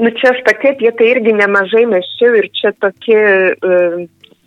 Nu 0.00 0.08
čia 0.16 0.32
aš 0.32 0.40
pati 0.46 0.70
apie 0.72 0.90
tai 0.96 1.10
irgi 1.12 1.34
nemažai 1.36 1.84
meščiau 1.90 2.38
ir 2.40 2.48
čia 2.56 2.72
tokie 2.80 3.20
uh, 3.52 3.98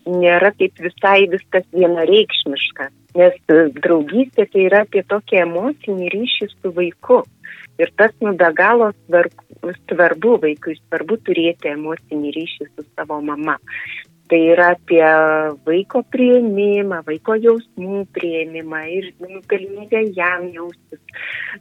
nėra 0.09 0.51
taip 0.59 0.79
visai 0.83 1.27
viskas 1.31 1.65
vienareikšmiška, 1.75 2.89
nes 3.19 3.37
uh, 3.53 3.69
draugystė 3.83 4.47
tai 4.51 4.67
yra 4.69 4.83
apie 4.87 5.03
tokį 5.07 5.43
emocinį 5.45 6.11
ryšį 6.15 6.49
su 6.55 6.73
vaiku. 6.75 7.23
Ir 7.81 7.89
tas 7.97 8.13
nu 8.21 8.35
be 8.37 8.49
galo 8.53 8.91
svarbu, 9.05 9.71
svarbu 9.89 10.35
vaikui, 10.43 10.75
svarbu 10.83 11.17
turėti 11.25 11.71
emocinį 11.73 12.33
ryšį 12.35 12.67
su 12.69 12.85
savo 12.93 13.17
mama. 13.25 13.57
Tai 14.31 14.39
yra 14.53 14.69
apie 14.73 15.03
vaiko 15.67 15.99
prieimimą, 16.13 17.01
vaiko 17.07 17.35
jausmų 17.43 18.05
prieimimą 18.15 18.79
ir 18.95 19.09
nu, 19.19 19.41
galimybę 19.51 19.99
jam 20.15 20.45
jaustis 20.55 21.01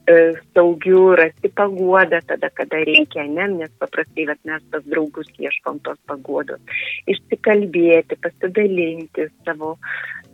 e, 0.07 0.15
saugiu, 0.55 1.01
rasti 1.19 1.51
paguodą 1.59 2.23
tada, 2.29 2.53
kada 2.55 2.85
reikia, 2.87 3.27
ne? 3.27 3.49
nes 3.57 3.73
paprastai 3.83 4.29
vat, 4.31 4.39
mes 4.47 4.63
tas 4.71 4.87
draugus 4.87 5.29
ieškom 5.43 5.83
tos 5.83 5.99
paguodos. 6.07 6.63
Išsikalbėti, 7.11 8.21
pasidalinti 8.23 9.27
savo, 9.43 9.75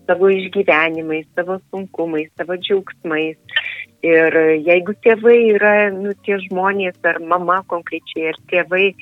savo 0.04 0.28
išgyvenimais, 0.36 1.30
savo 1.32 1.56
sunkumais, 1.70 2.28
savo 2.36 2.60
džiaugsmais. 2.60 3.40
Ir 4.06 4.34
jeigu 4.62 4.94
tėvai 5.02 5.36
yra, 5.56 5.90
nu, 5.90 6.12
tie 6.22 6.36
žmonės, 6.44 7.00
ar 7.02 7.18
mama 7.18 7.58
konkrečiai, 7.66 8.28
ar 8.30 8.36
tėvai 8.50 8.92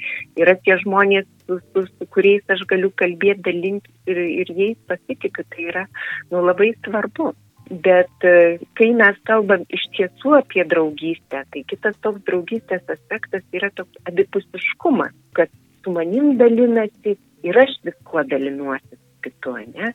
yra 0.41 0.55
tie 0.65 0.79
žmonės, 0.81 1.27
su, 1.45 1.59
su, 1.73 1.83
su 1.85 2.07
kuriais 2.15 2.45
aš 2.49 2.65
galiu 2.71 2.89
kalbėti, 2.97 3.45
dalinti 3.45 3.93
ir, 4.09 4.23
ir 4.41 4.53
jais 4.57 4.79
pasitikiu, 4.89 5.45
tai 5.53 5.69
yra 5.69 5.85
nu, 6.31 6.41
labai 6.41 6.73
svarbu. 6.81 7.35
Bet 7.69 8.25
e, 8.25 8.57
kai 8.79 8.93
mes 8.97 9.17
kalbam 9.27 9.67
iš 9.75 9.85
tiesų 9.99 10.37
apie 10.39 10.65
draugystę, 10.71 11.43
tai 11.51 11.65
kitas 11.69 11.97
toks 12.01 12.23
draugystės 12.29 12.85
aspektas 12.95 13.43
yra 13.53 13.73
toks 13.75 14.07
abipusiškumas, 14.07 15.13
kad 15.37 15.51
su 15.83 15.93
manim 15.93 16.37
dalinasi 16.39 17.19
ir 17.45 17.59
aš 17.67 17.75
viskuo 17.85 18.23
dalinuosi 18.31 18.97
kitu, 19.27 19.57
ne? 19.75 19.93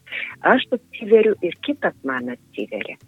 Aš 0.54 0.68
atsiveriu 0.78 1.38
ir 1.42 1.56
kitas 1.66 1.96
man 2.08 2.34
atsiveria. 2.36 3.00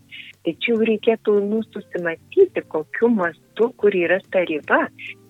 Tačiau 0.44 0.84
reikėtų 0.84 1.38
nu, 1.46 1.62
susimatyti, 1.72 2.64
kokiu 2.72 3.08
mastu, 3.16 3.70
kur 3.80 3.96
yra 3.96 4.18
ta 4.32 4.42
riba, 4.48 4.82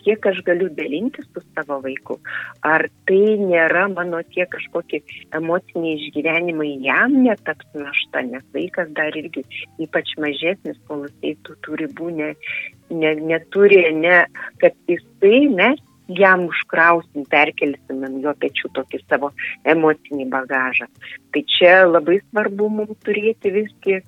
kiek 0.03 0.25
aš 0.25 0.41
galiu 0.47 0.69
dalinti 0.73 1.21
su 1.27 1.43
savo 1.53 1.77
vaiku. 1.84 2.17
Ar 2.65 2.88
tai 3.08 3.38
nėra 3.39 3.86
mano 3.93 4.23
tie 4.34 4.47
kažkokie 4.49 5.03
emociniai 5.38 5.99
išgyvenimai 5.99 6.71
jam 6.88 7.19
netaps 7.27 7.69
našta, 7.77 8.25
nes 8.25 8.43
vaikas 8.58 8.91
dar 8.97 9.15
irgi 9.21 9.45
ypač 9.86 10.15
mažesnis, 10.23 10.82
kol 10.89 11.06
jisai 11.08 11.38
tų 11.45 11.79
ribų 11.84 12.12
ne, 12.17 12.34
ne, 12.89 13.15
neturi, 13.34 13.86
ne, 14.01 14.23
kad 14.63 14.77
jisai 14.89 15.45
mes 15.53 15.82
jam 16.08 16.48
užkrausim, 16.50 17.26
perkelsim 17.32 18.04
ant 18.04 18.24
jo 18.24 18.34
pečių 18.39 18.72
tokį 18.76 19.00
savo 19.08 19.32
emocinį 19.63 20.28
bagažą. 20.32 20.89
Tai 21.34 21.44
čia 21.56 21.76
labai 21.88 22.20
svarbu 22.26 22.70
mums 22.70 23.00
turėti 23.06 23.54
visgi 23.54 24.00
e, 24.00 24.04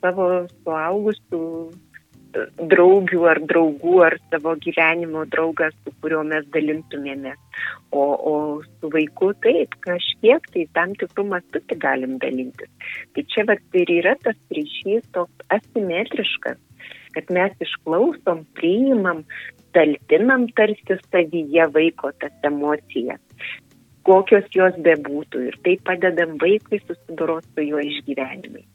savo 0.00 0.28
suaugusių 0.62 1.40
e, 1.66 2.46
draugių 2.72 3.24
ar 3.32 3.40
draugų 3.50 3.96
ar 4.06 4.18
savo 4.30 4.54
gyvenimo 4.62 5.24
draugas, 5.32 5.74
su 5.82 5.94
kuriuo 6.02 6.22
mes 6.28 6.46
dalintumėmės. 6.54 7.40
O, 7.90 8.04
o 8.04 8.34
su 8.66 8.92
vaiku 8.92 9.32
taip, 9.42 9.74
kažkiek 9.86 10.46
tai 10.54 10.68
tam 10.78 10.94
tikrų 11.00 11.26
mastų 11.32 11.64
tik 11.66 11.82
galim 11.82 12.20
dalintis. 12.22 12.70
Tai 13.14 13.26
čia 13.34 13.46
vat 13.50 13.80
ir 13.82 13.90
yra 13.98 14.14
tas 14.22 14.38
ryšys 14.54 15.10
toks 15.16 15.50
asimetriškas, 15.58 16.62
kad 17.16 17.30
mes 17.32 17.54
išklausom, 17.64 18.44
priimam, 18.58 19.24
talpinam 19.76 20.46
tarsi 20.56 20.98
savyje 21.10 21.68
vaiko 21.74 22.12
tas 22.20 22.48
emocijas, 22.48 23.20
kokios 24.08 24.48
jos 24.54 24.78
bebūtų 24.86 25.42
ir 25.50 25.58
tai 25.66 25.76
padedam 25.88 26.36
vaikui 26.42 26.80
susidoroti 26.84 27.52
su 27.54 27.66
jo 27.66 27.82
išgyvenimais. 27.90 28.68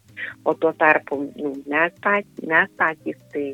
O 0.45 0.53
tuo 0.53 0.73
tarpu 0.77 1.17
nu, 1.23 1.55
mes, 1.71 1.93
patys, 2.03 2.45
mes 2.45 2.69
patys, 2.77 3.17
tai 3.33 3.47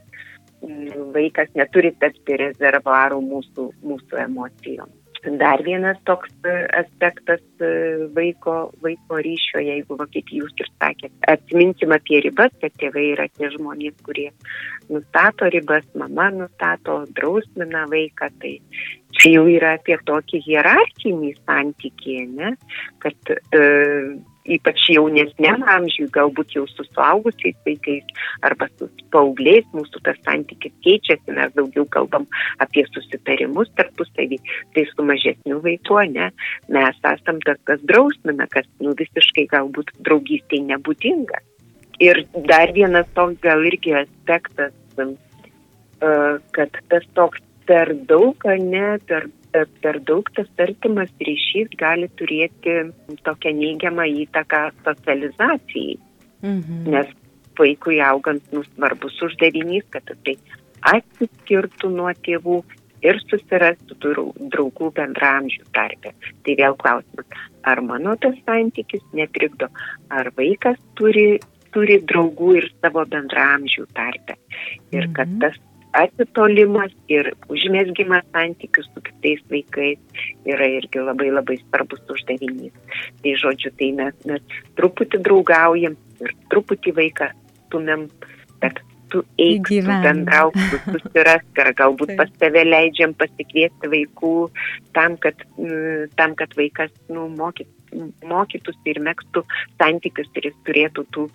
mm, 0.65 1.11
vaikas 1.15 1.53
neturi 1.55 1.93
tapti 2.01 2.39
rezervarų 2.43 3.21
mūsų, 3.23 3.69
mūsų 3.87 4.23
emocijom. 4.25 4.96
Dar 5.23 5.63
vienas 5.63 5.97
toks 6.05 6.29
e, 6.45 6.53
aspektas 6.77 7.41
e, 7.59 7.69
vaiko, 8.15 8.71
vaiko 8.83 9.17
ryšio, 9.25 9.63
jeigu 9.65 9.97
kaip 9.99 10.29
jūs 10.31 10.53
ir 10.61 10.69
sakėt, 10.69 11.13
atsiminkim 11.33 11.95
apie 11.95 12.21
ribas, 12.23 12.53
kad 12.61 12.75
tėvai 12.77 13.07
yra 13.15 13.25
tie 13.33 13.49
žmonės, 13.55 13.97
kurie 14.05 14.29
nustato 14.93 15.49
ribas, 15.53 15.87
mama 15.97 16.29
nustato, 16.35 17.01
drausmina 17.17 17.87
vaiką, 17.91 18.29
tai 18.43 18.53
čia 19.17 19.33
jau 19.33 19.45
yra 19.49 19.73
apie 19.79 19.97
tokį 20.05 20.43
hierarchinį 20.45 21.33
santykį, 21.41 22.17
ne? 22.37 22.53
kad 23.03 23.33
e, 23.33 23.63
ypač 24.47 24.87
jaunesniam 24.93 25.63
amžiui, 25.75 26.07
galbūt 26.13 26.55
jau 26.55 26.65
su 26.71 26.85
suaugusiais 26.89 27.57
vaikais 27.67 28.27
arba 28.47 28.69
su 28.75 28.89
paaugliais, 29.13 29.67
mūsų 29.75 30.01
tas 30.05 30.19
santykis 30.25 30.73
keičiasi, 30.85 31.35
mes 31.35 31.53
daugiau 31.57 31.85
kalbam 31.93 32.27
apie 32.63 32.85
susitarimus 32.91 33.71
tarpusavį, 33.79 34.39
tai 34.75 34.85
su 34.91 35.05
mažesniu 35.07 35.59
vaiku, 35.65 35.99
ne, 36.13 36.31
mes 36.73 37.03
esam 37.13 37.41
tas, 37.45 37.59
kas 37.69 37.83
drausmina, 37.89 38.47
kas 38.53 38.67
nu, 38.83 38.95
visiškai 38.97 39.47
galbūt 39.53 39.93
draugystėje 40.07 40.67
nebūdinga. 40.73 41.43
Ir 42.03 42.21
dar 42.45 42.71
vienas 42.75 43.07
toks 43.17 43.39
gal 43.41 43.63
irgi 43.65 43.95
aspektas, 44.03 44.75
kad 46.53 46.81
tas 46.91 47.07
toks 47.17 47.41
per 47.67 47.91
daug, 48.09 48.45
ne, 48.45 48.97
per 49.09 49.27
per 49.81 49.99
daug 50.05 50.29
tas 50.35 50.49
artimas 50.63 51.11
ryšys 51.23 51.73
gali 51.79 52.09
turėti 52.19 52.75
tokią 53.27 53.53
neigiamą 53.61 54.07
įtaką 54.25 54.67
socializacijai. 54.85 55.97
Mhm. 56.43 56.83
Nes 56.93 57.13
vaikui 57.57 58.01
augant 58.03 58.43
nu, 58.53 58.63
svarbus 58.75 59.17
uždavinys, 59.25 59.87
kad 59.89 60.05
jisai 60.13 60.37
atsiskirtų 60.93 61.89
nuo 61.93 62.11
tėvų 62.25 62.61
ir 63.05 63.19
susirastų 63.25 63.97
draugų 64.53 64.89
bendramžių 64.97 65.67
tarpę. 65.75 66.13
Tai 66.45 66.55
vėl 66.61 66.77
klausimas, 66.81 67.45
ar 67.67 67.81
mano 67.85 68.15
tas 68.21 68.37
santykis 68.45 69.03
netrikdo, 69.17 69.69
ar 70.13 70.31
vaikas 70.37 70.79
turi, 70.99 71.39
turi 71.75 71.99
draugų 72.09 72.55
ir 72.61 72.69
savo 72.81 73.05
bendramžių 73.09 73.87
tarpę. 73.97 74.37
Ir 74.95 75.09
kad 75.13 75.29
mhm. 75.29 75.39
tas 75.43 75.57
atitolimas 75.97 76.93
ir 77.11 77.31
užmėsgymas 77.51 78.25
santykių 78.33 78.83
su 78.85 79.03
kitais 79.09 79.43
vaikais 79.51 80.23
yra 80.49 80.67
irgi 80.77 81.03
labai 81.03 81.29
labai 81.33 81.59
svarbus 81.63 82.03
uždavinys. 82.13 82.75
Tai 83.23 83.37
žodžiu, 83.43 83.73
tai 83.79 83.91
mes, 83.97 84.17
mes 84.29 84.59
truputį 84.79 85.21
draugaujam 85.25 85.97
ir 86.23 86.35
truputį 86.51 86.93
vaiką 86.99 87.31
stumėm, 87.67 88.07
bet 88.61 88.81
tu 89.11 89.23
eik, 89.39 89.69
tu 89.69 89.95
bendrauk, 90.03 90.57
tu 90.71 90.79
susirask, 90.91 91.61
ar 91.63 91.71
galbūt 91.79 92.13
pas 92.19 92.31
tave 92.41 92.63
leidžiam 92.67 93.15
pasikviesti 93.17 93.91
vaikų 93.91 94.33
tam, 94.97 95.15
kad, 95.23 95.41
tam, 96.19 96.35
kad 96.39 96.55
vaikas 96.59 96.91
nu, 97.13 97.27
mokyt, 97.39 97.69
mokytųsi 98.27 98.93
ir 98.93 99.01
mėgstų 99.07 99.45
santykius 99.79 100.29
ir 100.35 100.49
jis 100.51 100.59
turėtų 100.67 101.07
tų, 101.15 101.27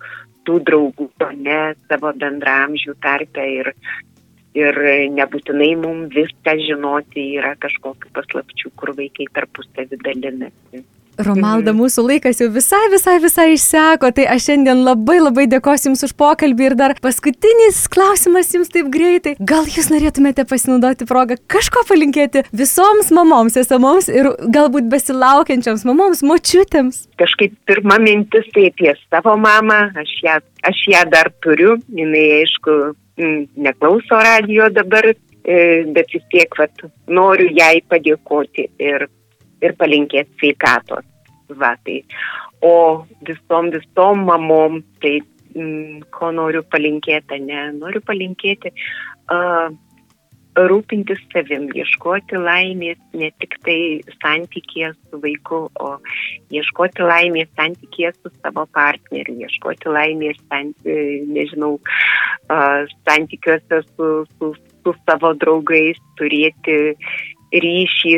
tų 0.47 0.59
draugų, 0.69 1.09
o 1.25 1.29
ne 1.37 1.61
savo 1.87 2.13
bendramžių 2.19 2.97
tarpę 3.03 3.47
ir, 3.57 3.73
ir 4.57 4.79
nebūtinai 5.17 5.71
mums 5.81 6.13
viską 6.15 6.55
žinoti 6.61 7.25
yra 7.39 7.55
kažkokiu 7.61 8.11
paslapčių, 8.15 8.73
kur 8.77 8.93
vaikai 8.97 9.29
tarpusavį 9.33 9.99
dalinasi. 10.05 10.83
Romalda, 11.17 11.71
mhm. 11.71 11.79
mūsų 11.83 12.05
laikas 12.07 12.41
jau 12.41 12.49
visai, 12.53 12.81
visai, 12.93 13.17
visai 13.21 13.47
išseko, 13.53 14.09
tai 14.15 14.25
aš 14.33 14.47
šiandien 14.49 14.83
labai 14.85 15.19
labai 15.21 15.45
dėkosiu 15.51 15.91
Jums 15.91 16.05
už 16.07 16.13
pokalbį 16.17 16.65
ir 16.69 16.75
dar 16.79 16.95
paskutinis 17.03 17.83
klausimas 17.91 18.53
Jums 18.55 18.71
taip 18.73 18.89
greitai. 18.93 19.35
Gal 19.39 19.67
Jūs 19.69 19.91
norėtumėte 19.93 20.47
pasinaudoti 20.49 21.07
progą 21.09 21.37
kažko 21.51 21.83
palinkėti 21.89 22.45
visoms 22.55 23.11
mamoms, 23.13 23.57
esamoms 23.59 24.09
ir 24.09 24.31
galbūt 24.53 24.89
besilaukiančiams 24.91 25.85
mamoms, 25.89 26.23
močiutėms? 26.25 27.03
Kažkaip 27.21 27.55
pirma 27.69 27.99
mintis 28.01 28.49
tai 28.55 28.69
apie 28.71 28.95
savo 29.05 29.35
mamą, 29.37 29.85
aš 29.99 30.17
ją, 30.25 30.39
aš 30.65 30.85
ją 30.95 31.05
dar 31.13 31.29
turiu, 31.45 31.77
jinai 31.93 32.25
aišku 32.41 32.79
neklauso 33.55 34.17
radio 34.17 34.69
dabar, 34.73 35.13
e, 35.45 35.83
bet 35.93 36.13
vis 36.13 36.23
tiek 36.31 36.57
vat, 36.57 36.87
noriu 37.07 37.49
jai 37.53 37.81
padėkoti 37.89 38.69
ir 38.81 39.07
ir 39.63 39.75
palinkėti 39.79 40.39
sveikatos. 40.39 41.05
Va, 41.59 41.73
tai. 41.85 42.01
O 42.63 43.05
visom, 43.27 43.71
visom 43.73 44.23
mamom, 44.29 44.81
tai 45.03 45.17
mm, 45.55 46.05
ko 46.13 46.31
noriu 46.35 46.63
palinkėti, 46.71 47.39
ne, 47.43 47.65
noriu 47.75 48.01
palinkėti 48.05 48.71
uh, 48.73 49.73
rūpintis 50.53 51.21
savim, 51.33 51.65
ieškoti 51.73 52.37
laimės 52.37 52.99
ne 53.17 53.31
tik 53.41 53.57
tai 53.65 53.77
santykėje 54.21 54.93
su 54.93 55.19
vaiku, 55.23 55.63
o 55.81 55.89
ieškoti 56.53 57.05
laimės 57.07 57.49
santykėje 57.57 58.13
su 58.19 58.31
savo 58.37 58.65
partneriu, 58.77 59.35
ieškoti 59.47 59.89
laimės, 59.89 60.39
santy, 60.47 60.97
nežinau, 61.27 61.75
uh, 62.53 62.85
santykiuose 63.09 63.83
su, 63.89 64.11
su, 64.37 64.53
su 64.83 64.95
savo 65.03 65.33
draugais, 65.41 65.99
turėti 66.21 66.79
ryšį 67.53 68.17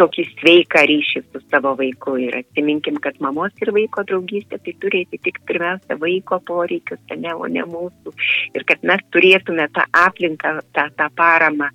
tokį 0.00 0.24
sveiką 0.32 0.82
ryšį 0.90 1.22
su 1.26 1.40
savo 1.46 1.74
vaiku 1.78 2.16
ir 2.22 2.36
atsiminkim, 2.40 2.98
kad 3.02 3.18
mamos 3.24 3.54
ir 3.62 3.72
vaiko 3.76 4.04
draugystė 4.08 4.60
tai 4.62 4.74
turi 4.82 5.04
atitikti 5.06 5.46
pirmiausia 5.48 5.98
vaiko 6.02 6.40
poreikius, 6.48 7.00
ne, 7.16 7.32
o 7.34 7.48
ne 7.50 7.64
mūsų. 7.68 8.12
Ir 8.56 8.66
kad 8.68 8.84
mes 8.86 9.02
turėtume 9.14 9.68
tą 9.76 9.86
aplinką, 10.06 10.58
tą, 10.76 10.88
tą 10.98 11.08
paramą. 11.16 11.70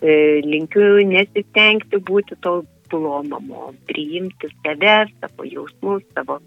E, 0.00 0.40
linkiu 0.46 1.00
nesistengti 1.06 2.00
būti 2.00 2.38
to 2.44 2.60
mamom, 2.98 3.76
priimti 3.86 4.48
save, 4.64 5.06
savo 5.20 5.44
jausmus, 5.46 6.02
savo, 6.14 6.40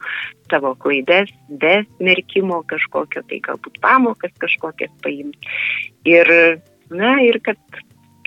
savo 0.52 0.76
klaidas, 0.76 1.32
be 1.48 1.86
smerkimo 1.96 2.64
kažkokio, 2.68 3.24
tai 3.30 3.40
galbūt 3.40 3.80
pamokas 3.80 4.34
kažkokias 4.44 4.92
paimti. 5.04 5.40
Ir, 6.04 6.28
na, 6.92 7.16
ir 7.24 7.40
kad 7.40 7.58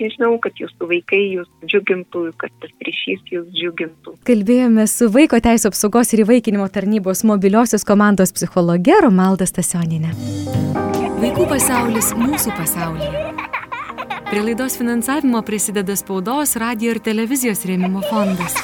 nežinau, 0.01 0.33
kad 0.43 0.57
jūsų 0.59 0.89
vaikai 0.89 1.21
jūs 1.37 1.47
džiugintų, 1.65 2.23
kad 2.41 2.53
tas 2.63 2.73
ryšys 2.87 3.23
jūs 3.33 3.47
džiugintų. 3.55 4.17
Kalbėjome 4.27 4.87
su 4.91 5.09
Vaiko 5.13 5.39
Teisų 5.43 5.71
apsaugos 5.71 6.13
ir 6.13 6.25
įvaikinimo 6.25 6.67
tarnybos 6.73 7.23
mobiliosios 7.27 7.87
komandos 7.87 8.35
psichologe 8.35 8.97
Romalda 9.03 9.47
Stasioninė. 9.49 10.13
Vaikų 11.17 11.47
pasaulis 11.49 12.13
mūsų 12.17 12.53
pasaulyje. 12.57 13.25
Prie 14.27 14.41
laidos 14.43 14.75
finansavimo 14.75 15.39
prisideda 15.47 15.95
spaudos, 15.95 16.57
radio 16.59 16.91
ir 16.91 16.99
televizijos 16.99 17.63
rėmimo 17.65 18.03
fondas. 18.09 18.57